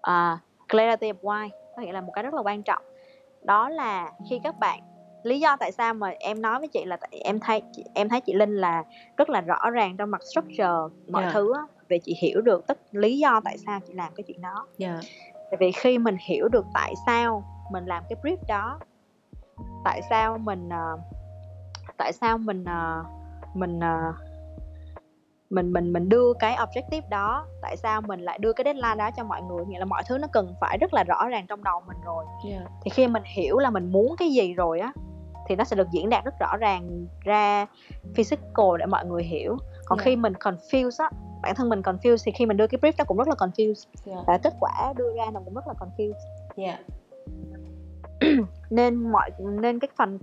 [0.00, 2.82] uh, clarity of why có nghĩa là một cái rất là quan trọng
[3.42, 4.80] đó là khi các bạn
[5.22, 7.62] lý do tại sao mà em nói với chị là tại em thấy
[7.94, 8.84] em thấy chị Linh là
[9.16, 11.34] rất là rõ ràng trong mặt structure mọi yeah.
[11.34, 11.54] thứ
[11.88, 14.98] về chị hiểu được tất lý do tại sao chị làm cái chuyện đó yeah.
[15.50, 18.78] tại vì khi mình hiểu được tại sao mình làm cái brief đó
[19.84, 21.00] tại sao mình uh,
[21.96, 23.06] tại sao mình uh,
[23.56, 24.31] mình uh,
[25.52, 29.10] mình mình mình đưa cái objective đó tại sao mình lại đưa cái deadline đó
[29.16, 31.64] cho mọi người nghĩa là mọi thứ nó cần phải rất là rõ ràng trong
[31.64, 32.62] đầu mình rồi yeah.
[32.82, 34.92] thì khi mình hiểu là mình muốn cái gì rồi á
[35.48, 37.66] thì nó sẽ được diễn đạt rất rõ ràng ra
[38.14, 40.04] physical để mọi người hiểu còn yeah.
[40.04, 41.10] khi mình confuse á
[41.42, 43.88] bản thân mình confuse thì khi mình đưa cái brief nó cũng rất là confuse
[44.06, 44.18] yeah.
[44.26, 46.12] và kết quả đưa ra nó cũng rất là confuse
[46.56, 46.78] yeah.
[48.70, 50.18] nên mọi nên cái phần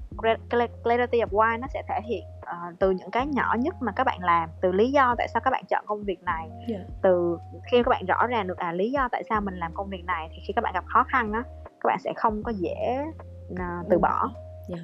[0.83, 4.03] clarity of why nó sẽ thể hiện uh, từ những cái nhỏ nhất mà các
[4.03, 6.81] bạn làm từ lý do tại sao các bạn chọn công việc này yeah.
[7.01, 7.37] từ
[7.71, 10.05] khi các bạn rõ ràng được à lý do tại sao mình làm công việc
[10.05, 13.05] này thì khi các bạn gặp khó khăn á các bạn sẽ không có dễ
[13.51, 14.29] uh, từ bỏ
[14.69, 14.81] yeah.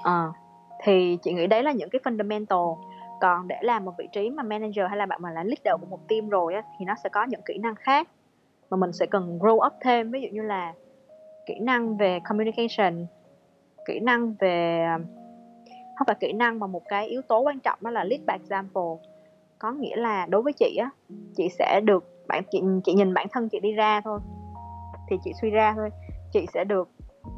[0.00, 0.34] uh,
[0.82, 2.76] thì chị nghĩ đấy là những cái fundamental
[3.20, 5.86] còn để làm một vị trí mà manager hay là bạn mà là leader của
[5.86, 8.08] một team rồi á thì nó sẽ có những kỹ năng khác
[8.70, 10.72] mà mình sẽ cần grow up thêm ví dụ như là
[11.46, 13.06] kỹ năng về communication
[13.86, 14.86] kỹ năng về
[15.98, 18.32] không phải kỹ năng mà một cái yếu tố quan trọng đó là lead by
[18.32, 19.08] example
[19.58, 20.90] có nghĩa là đối với chị á
[21.36, 24.20] chị sẽ được bạn chị chị nhìn bản thân chị đi ra thôi
[25.08, 25.90] thì chị suy ra thôi
[26.32, 26.88] chị sẽ được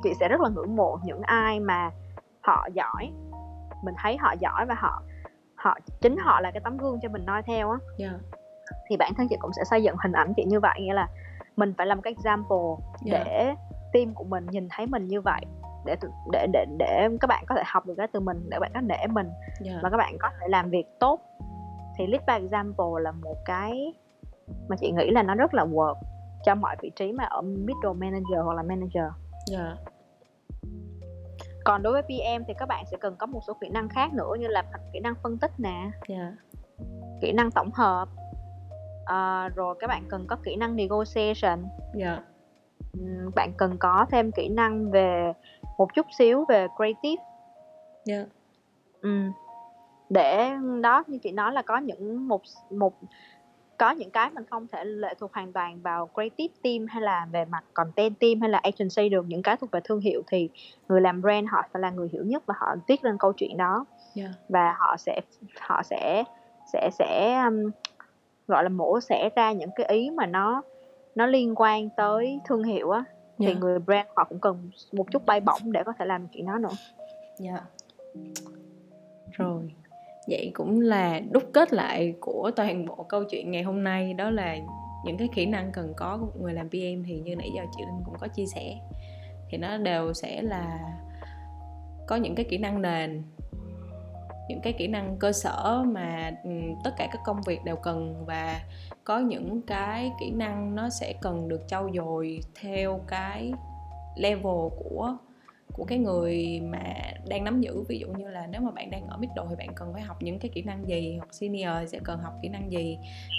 [0.03, 1.91] chị sẽ rất là ngưỡng mộ những ai mà
[2.41, 3.11] họ giỏi
[3.85, 5.03] mình thấy họ giỏi và họ
[5.55, 8.15] họ chính họ là cái tấm gương cho mình noi theo á yeah.
[8.89, 11.09] thì bản thân chị cũng sẽ xây dựng hình ảnh chị như vậy nghĩa là
[11.57, 13.27] mình phải làm cái example yeah.
[13.27, 13.55] để
[13.93, 15.41] team của mình nhìn thấy mình như vậy
[15.87, 15.97] để
[16.32, 18.80] để để để các bạn có thể học được cái từ mình để bạn có
[18.80, 19.30] nể mình
[19.64, 19.82] yeah.
[19.82, 21.20] và các bạn có thể làm việc tốt
[21.99, 23.93] thì lead by example là một cái
[24.68, 25.95] mà chị nghĩ là nó rất là work
[26.45, 29.05] cho mọi vị trí mà ở middle manager hoặc là manager.
[29.53, 29.78] Yeah.
[31.64, 34.12] Còn đối với PM thì các bạn sẽ cần có một số kỹ năng khác
[34.12, 36.32] nữa như là kỹ năng phân tích nè, yeah.
[37.20, 38.09] kỹ năng tổng hợp,
[39.03, 41.64] uh, rồi các bạn cần có kỹ năng negotiation.
[41.99, 42.22] Yeah
[43.35, 45.33] bạn cần có thêm kỹ năng về
[45.79, 47.23] một chút xíu về creative
[48.09, 48.27] yeah.
[49.01, 49.21] ừ.
[50.11, 50.51] để
[50.83, 52.95] đó như chị nói là có những một một
[53.79, 57.27] có những cái mình không thể lệ thuộc hoàn toàn vào creative team hay là
[57.33, 60.49] về mặt content team hay là agency được những cái thuộc về thương hiệu thì
[60.89, 63.57] người làm brand họ phải là người hiểu nhất và họ viết lên câu chuyện
[63.57, 63.85] đó
[64.17, 64.31] yeah.
[64.49, 65.21] và họ sẽ
[65.61, 66.25] họ sẽ
[66.73, 67.71] sẽ sẽ um,
[68.49, 70.63] gọi là mổ xẻ ra những cái ý mà nó
[71.17, 73.05] nó liên quan tới thương hiệu á
[73.39, 73.59] thì yeah.
[73.59, 76.59] người brand họ cũng cần một chút bay bổng để có thể làm chuyện đó
[76.59, 76.77] nữa.
[77.39, 77.51] Dạ.
[77.51, 77.64] Yeah.
[79.33, 79.73] Rồi.
[80.29, 84.31] Vậy cũng là đúc kết lại của toàn bộ câu chuyện ngày hôm nay đó
[84.31, 84.57] là
[85.05, 87.62] những cái kỹ năng cần có của một người làm PM thì như nãy giờ
[87.77, 88.79] chị Linh cũng có chia sẻ
[89.51, 90.79] thì nó đều sẽ là
[92.07, 93.23] có những cái kỹ năng nền
[94.49, 96.51] những cái kỹ năng cơ sở mà ừ,
[96.85, 98.61] tất cả các công việc đều cần và
[99.05, 103.53] có những cái kỹ năng nó sẽ cần được trau dồi theo cái
[104.17, 105.17] level của
[105.73, 106.83] của cái người mà
[107.29, 107.85] đang nắm giữ.
[107.89, 110.23] Ví dụ như là nếu mà bạn đang ở middle thì bạn cần phải học
[110.23, 112.99] những cái kỹ năng gì hoặc senior sẽ cần học kỹ năng gì,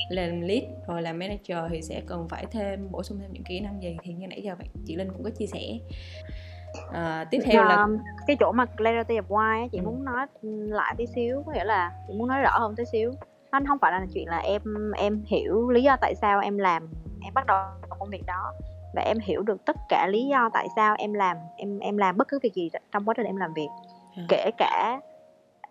[0.10, 3.60] làm lead rồi làm manager thì sẽ cần phải thêm, bổ sung thêm những kỹ
[3.60, 3.97] năng gì.
[4.03, 5.80] Thì như nãy giờ bạn, chị Linh cũng có chia sẻ
[6.91, 7.88] à, tiếp theo là
[8.28, 9.84] cái chỗ mà clarity of why chị ừ.
[9.86, 10.25] muốn nói
[10.69, 13.11] lại tí xíu có nghĩa là chị muốn nói rõ hơn tí xíu
[13.51, 14.61] nó không phải là chuyện là em
[14.97, 16.89] em hiểu lý do tại sao em làm
[17.21, 17.57] em bắt đầu
[17.99, 18.53] công việc đó
[18.95, 22.17] và em hiểu được tất cả lý do tại sao em làm em em làm
[22.17, 23.69] bất cứ việc gì trong quá trình em làm việc
[24.15, 24.23] à.
[24.30, 24.99] kể cả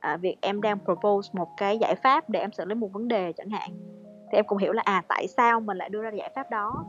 [0.00, 3.08] à, việc em đang propose một cái giải pháp để em xử lý một vấn
[3.08, 3.70] đề chẳng hạn
[4.32, 6.84] thì em cũng hiểu là à tại sao mình lại đưa ra giải pháp đó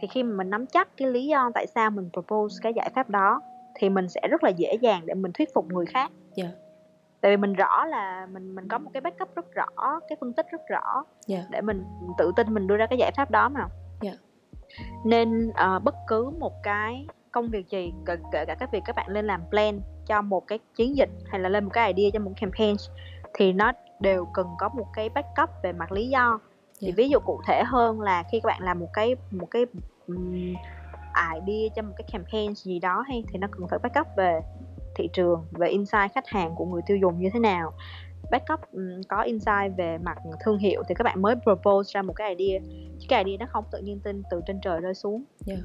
[0.00, 2.90] thì khi mà mình nắm chắc cái lý do tại sao mình propose cái giải
[2.94, 3.40] pháp đó
[3.74, 6.50] thì mình sẽ rất là dễ dàng để mình thuyết phục người khác yeah.
[6.50, 6.58] Dạ.
[7.20, 10.32] tại vì mình rõ là mình mình có một cái backup rất rõ cái phân
[10.32, 11.42] tích rất rõ yeah.
[11.42, 11.48] Dạ.
[11.50, 11.84] để mình
[12.18, 13.68] tự tin mình đưa ra cái giải pháp đó mà yeah.
[14.00, 14.12] Dạ.
[15.04, 18.96] nên uh, bất cứ một cái công việc gì kể, kể cả cái việc các
[18.96, 22.10] bạn lên làm plan cho một cái chiến dịch hay là lên một cái idea
[22.12, 22.76] cho một campaign
[23.34, 26.40] thì nó đều cần có một cái backup về mặt lý do
[26.80, 26.96] thì yeah.
[26.96, 29.66] ví dụ cụ thể hơn là khi các bạn làm một cái một cái
[30.06, 30.54] um,
[31.34, 34.40] idea cho một cái campaign gì đó hay thì nó cần phải backup về
[34.94, 37.72] thị trường về insight khách hàng của người tiêu dùng như thế nào.
[38.30, 38.60] Backup
[39.08, 42.60] có insight về mặt thương hiệu thì các bạn mới propose ra một cái idea.
[42.98, 45.24] Chứ cái idea nó không tự nhiên tin từ trên trời rơi xuống.
[45.46, 45.60] Yeah.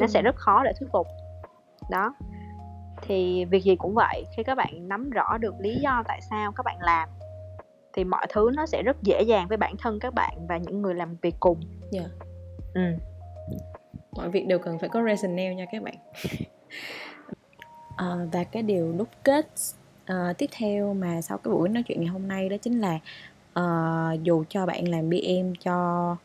[0.00, 1.06] nó sẽ rất khó để thuyết phục.
[1.90, 2.14] Đó.
[3.02, 6.52] Thì việc gì cũng vậy khi các bạn nắm rõ được lý do tại sao
[6.52, 7.08] các bạn làm
[7.92, 10.82] thì mọi thứ nó sẽ rất dễ dàng với bản thân các bạn và những
[10.82, 11.60] người làm việc cùng.
[11.92, 12.10] Yeah.
[12.74, 12.80] ừ
[14.12, 15.94] mọi việc đều cần phải có rationale nha các bạn.
[17.96, 19.46] À, và cái điều đúc kết
[20.12, 22.98] uh, tiếp theo mà sau cái buổi nói chuyện ngày hôm nay đó chính là
[23.60, 26.16] uh, dù cho bạn làm BM cho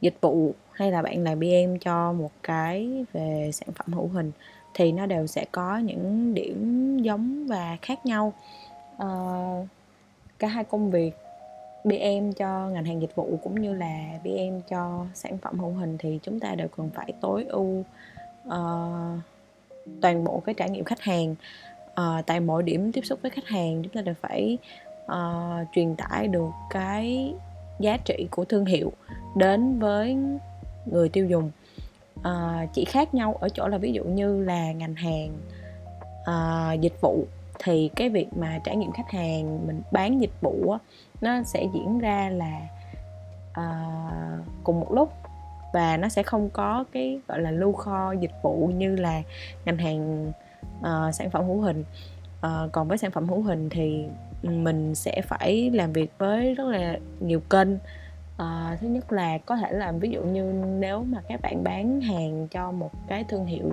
[0.00, 4.32] dịch vụ hay là bạn làm BM cho một cái về sản phẩm hữu hình
[4.74, 8.32] thì nó đều sẽ có những điểm giống và khác nhau.
[9.02, 9.66] Uh,
[10.38, 11.21] cả hai công việc
[11.84, 15.98] BM cho ngành hàng dịch vụ cũng như là BM cho sản phẩm hữu hình
[15.98, 17.84] thì chúng ta đều cần phải tối ưu
[18.48, 19.18] uh,
[20.00, 21.34] toàn bộ cái trải nghiệm khách hàng.
[21.90, 24.58] Uh, tại mỗi điểm tiếp xúc với khách hàng chúng ta đều phải
[25.04, 27.34] uh, truyền tải được cái
[27.78, 28.92] giá trị của thương hiệu
[29.36, 30.16] đến với
[30.86, 31.50] người tiêu dùng.
[32.20, 35.32] Uh, chỉ khác nhau ở chỗ là ví dụ như là ngành hàng
[36.20, 37.26] uh, dịch vụ
[37.64, 40.78] thì cái việc mà trải nghiệm khách hàng mình bán dịch vụ á,
[41.20, 42.60] nó sẽ diễn ra là
[43.50, 45.12] uh, cùng một lúc.
[45.72, 49.22] Và nó sẽ không có cái gọi là lưu kho dịch vụ như là
[49.64, 50.32] ngành hàng
[50.80, 51.84] uh, sản phẩm hữu hình.
[52.46, 54.04] Uh, còn với sản phẩm hữu hình thì
[54.42, 57.74] mình sẽ phải làm việc với rất là nhiều kênh.
[58.34, 62.00] Uh, thứ nhất là có thể làm ví dụ như nếu mà các bạn bán
[62.00, 63.72] hàng cho một cái thương hiệu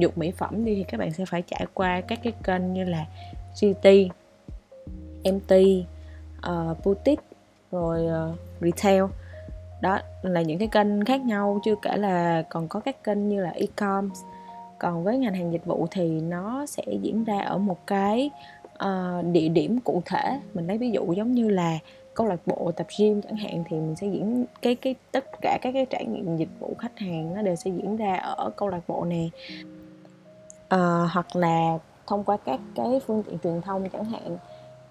[0.00, 2.84] dụng mỹ phẩm đi thì các bạn sẽ phải trải qua các cái kênh như
[2.84, 3.06] là
[3.60, 3.86] GT,
[5.24, 5.86] MT, uh,
[6.40, 7.24] ờ, boutique
[7.72, 9.02] rồi uh, retail.
[9.80, 13.42] Đó là những cái kênh khác nhau chưa kể là còn có các kênh như
[13.42, 14.10] là e-com
[14.78, 18.30] còn với ngành hàng dịch vụ thì nó sẽ diễn ra ở một cái
[18.84, 20.40] uh, địa điểm cụ thể.
[20.54, 21.78] Mình lấy ví dụ giống như là
[22.14, 25.58] câu lạc bộ tập gym chẳng hạn thì mình sẽ diễn cái cái tất cả
[25.62, 28.68] các cái trải nghiệm dịch vụ khách hàng nó đều sẽ diễn ra ở câu
[28.68, 29.30] lạc bộ này
[30.74, 34.36] uh, hoặc là thông qua các cái phương tiện truyền thông chẳng hạn.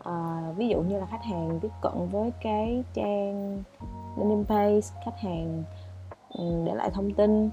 [0.04, 3.64] À, ví dụ như là khách hàng tiếp cận với cái trang
[4.18, 5.64] landing page khách hàng
[6.30, 7.50] ừ, để lại thông tin.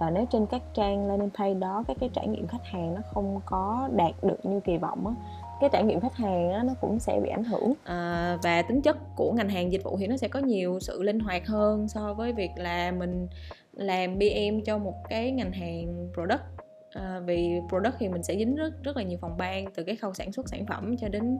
[0.00, 3.00] Và nếu trên các trang landing page đó các cái trải nghiệm khách hàng nó
[3.14, 5.14] không có đạt được như kỳ vọng á
[5.60, 7.72] cái trải nghiệm khách hàng á, nó cũng sẽ bị ảnh hưởng.
[7.84, 11.02] À, và tính chất của ngành hàng dịch vụ thì nó sẽ có nhiều sự
[11.02, 13.28] linh hoạt hơn so với việc là mình
[13.72, 16.59] làm BM cho một cái ngành hàng product
[16.92, 19.96] à, vì product thì mình sẽ dính rất rất là nhiều phòng ban từ cái
[19.96, 21.38] khâu sản xuất sản phẩm cho đến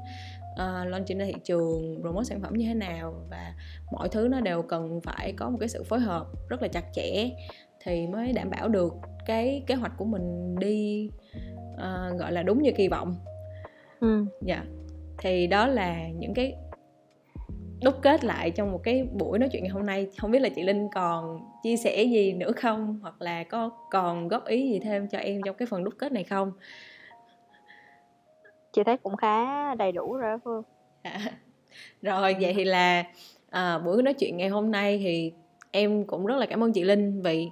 [0.53, 3.55] uh, launching ra thị trường promote sản phẩm như thế nào và
[3.93, 6.85] mọi thứ nó đều cần phải có một cái sự phối hợp rất là chặt
[6.93, 7.31] chẽ
[7.85, 8.95] thì mới đảm bảo được
[9.27, 11.11] cái kế hoạch của mình đi
[11.75, 13.17] uh, gọi là đúng như kỳ vọng
[14.01, 14.25] ừ.
[14.43, 14.67] dạ yeah.
[15.19, 16.57] thì đó là những cái
[17.83, 20.07] đúc kết lại trong một cái buổi nói chuyện ngày hôm nay.
[20.19, 22.99] Không biết là chị linh còn chia sẻ gì nữa không?
[23.03, 26.13] Hoặc là có còn góp ý gì thêm cho em trong cái phần đúc kết
[26.13, 26.53] này không?
[28.73, 30.63] Chị thấy cũng khá đầy đủ rồi phương.
[31.03, 31.21] À,
[32.03, 33.05] rồi vậy thì là
[33.51, 35.33] à, buổi nói chuyện ngày hôm nay thì
[35.71, 37.23] em cũng rất là cảm ơn chị linh.
[37.23, 37.49] Vì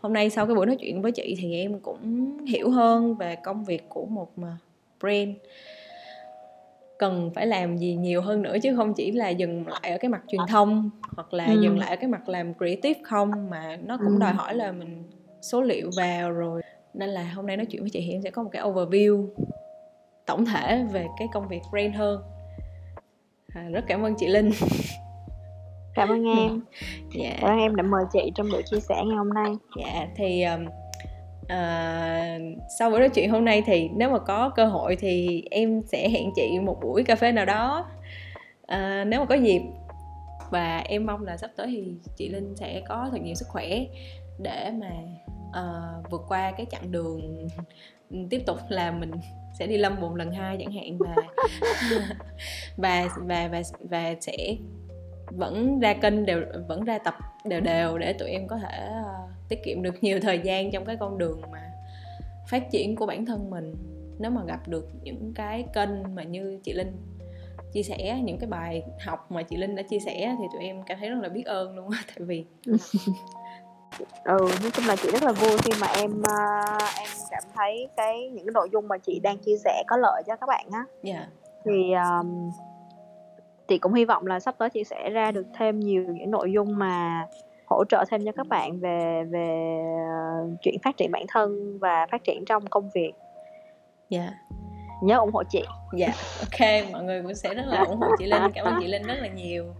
[0.00, 3.36] hôm nay sau cái buổi nói chuyện với chị thì em cũng hiểu hơn về
[3.36, 4.32] công việc của một
[5.00, 5.30] brand
[6.98, 10.08] cần phải làm gì nhiều hơn nữa chứ không chỉ là dừng lại ở cái
[10.08, 11.60] mặt truyền thông hoặc là ừ.
[11.62, 14.18] dừng lại ở cái mặt làm creative không mà nó cũng ừ.
[14.20, 15.02] đòi hỏi là mình
[15.42, 16.62] số liệu vào rồi
[16.94, 19.26] nên là hôm nay nói chuyện với chị Hiển sẽ có một cái overview
[20.26, 22.22] tổng thể về cái công việc brand hơn
[23.54, 24.50] à, rất cảm ơn chị Linh
[25.94, 26.60] cảm ơn em
[27.14, 27.36] dạ.
[27.40, 30.42] cảm ơn em đã mời chị trong buổi chia sẻ ngày hôm nay dạ thì
[30.42, 30.64] um,
[31.48, 32.38] à,
[32.78, 36.08] sau buổi nói chuyện hôm nay thì nếu mà có cơ hội thì em sẽ
[36.08, 37.86] hẹn chị một buổi cà phê nào đó.
[38.66, 39.60] À, nếu mà có dịp
[40.50, 43.84] và em mong là sắp tới thì chị Linh sẽ có thật nhiều sức khỏe
[44.38, 44.90] để mà
[45.48, 47.48] uh, vượt qua cái chặng đường
[48.30, 49.10] tiếp tục là mình
[49.58, 51.14] sẽ đi lâm bồn lần hai chẳng hạn và
[52.76, 54.56] và và và và sẽ
[55.30, 57.14] vẫn ra kênh đều vẫn ra tập
[57.44, 60.84] đều đều để tụi em có thể uh, tiết kiệm được nhiều thời gian trong
[60.84, 61.72] cái con đường mà
[62.48, 63.74] phát triển của bản thân mình
[64.18, 66.96] nếu mà gặp được những cái kênh mà như chị linh
[67.72, 70.82] chia sẻ những cái bài học mà chị linh đã chia sẻ thì tụi em
[70.82, 72.44] cảm thấy rất là biết ơn luôn á tại vì
[74.24, 77.88] ừ nói chung là chị rất là vui khi mà em uh, em cảm thấy
[77.96, 80.66] cái những cái nội dung mà chị đang chia sẻ có lợi cho các bạn
[80.72, 81.28] á yeah.
[81.64, 82.50] thì um,
[83.68, 86.52] chị cũng hy vọng là sắp tới chị sẽ ra được thêm nhiều những nội
[86.52, 87.26] dung mà
[87.66, 89.78] hỗ trợ thêm cho các bạn về về
[90.44, 93.12] uh, chuyện phát triển bản thân và phát triển trong công việc.
[94.10, 94.20] Dạ.
[94.20, 94.34] Yeah.
[95.02, 95.64] nhớ ủng hộ chị.
[95.96, 96.18] Dạ yeah.
[96.40, 98.42] ok mọi người cũng sẽ rất là ủng hộ chị linh.
[98.54, 99.64] Cảm ơn chị linh rất là nhiều.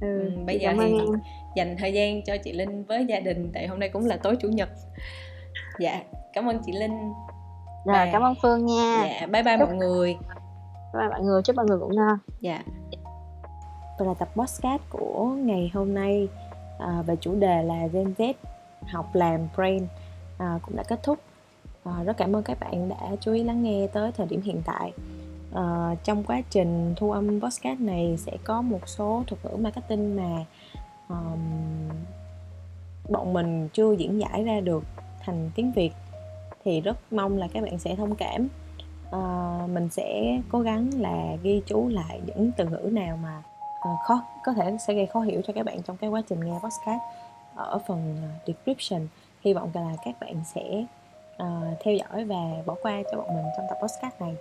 [0.00, 0.98] Ừ, ừ, bây giờ thì
[1.56, 4.36] dành thời gian cho chị linh với gia đình tại hôm nay cũng là tối
[4.40, 4.68] chủ nhật.
[5.80, 7.12] Dạ cảm ơn chị linh.
[7.86, 9.02] Dạ, cảm ơn phương nha.
[9.04, 9.68] Dạ bye bye chúc...
[9.68, 10.16] mọi người.
[10.94, 12.18] Bye bye mọi người chúc mọi người ngủ ngon.
[12.40, 12.62] Dạ
[13.98, 16.28] và là tập podcast của ngày hôm nay
[16.78, 18.32] à, về chủ đề là Gen Z
[18.86, 19.86] học làm brain
[20.38, 21.18] à, cũng đã kết thúc.
[21.84, 24.62] À, rất cảm ơn các bạn đã chú ý lắng nghe tới thời điểm hiện
[24.66, 24.92] tại.
[25.54, 30.16] À, trong quá trình thu âm podcast này sẽ có một số thuật ngữ marketing
[30.16, 30.44] mà
[31.08, 31.88] um,
[33.08, 34.84] bọn mình chưa diễn giải ra được
[35.20, 35.92] thành tiếng việt.
[36.64, 38.48] Thì rất mong là các bạn sẽ thông cảm.
[39.10, 39.20] À,
[39.72, 43.42] mình sẽ cố gắng là ghi chú lại những từ ngữ nào mà
[43.80, 46.40] Ờ, khó có thể sẽ gây khó hiểu cho các bạn trong cái quá trình
[46.40, 47.00] nghe podcast.
[47.54, 49.08] Ờ, ở phần ờ, description
[49.40, 50.84] hy vọng là các bạn sẽ
[51.42, 54.36] uh, theo dõi và bỏ qua cho bọn mình trong tập podcast này.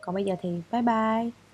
[0.00, 1.49] Còn bây giờ thì bye bye.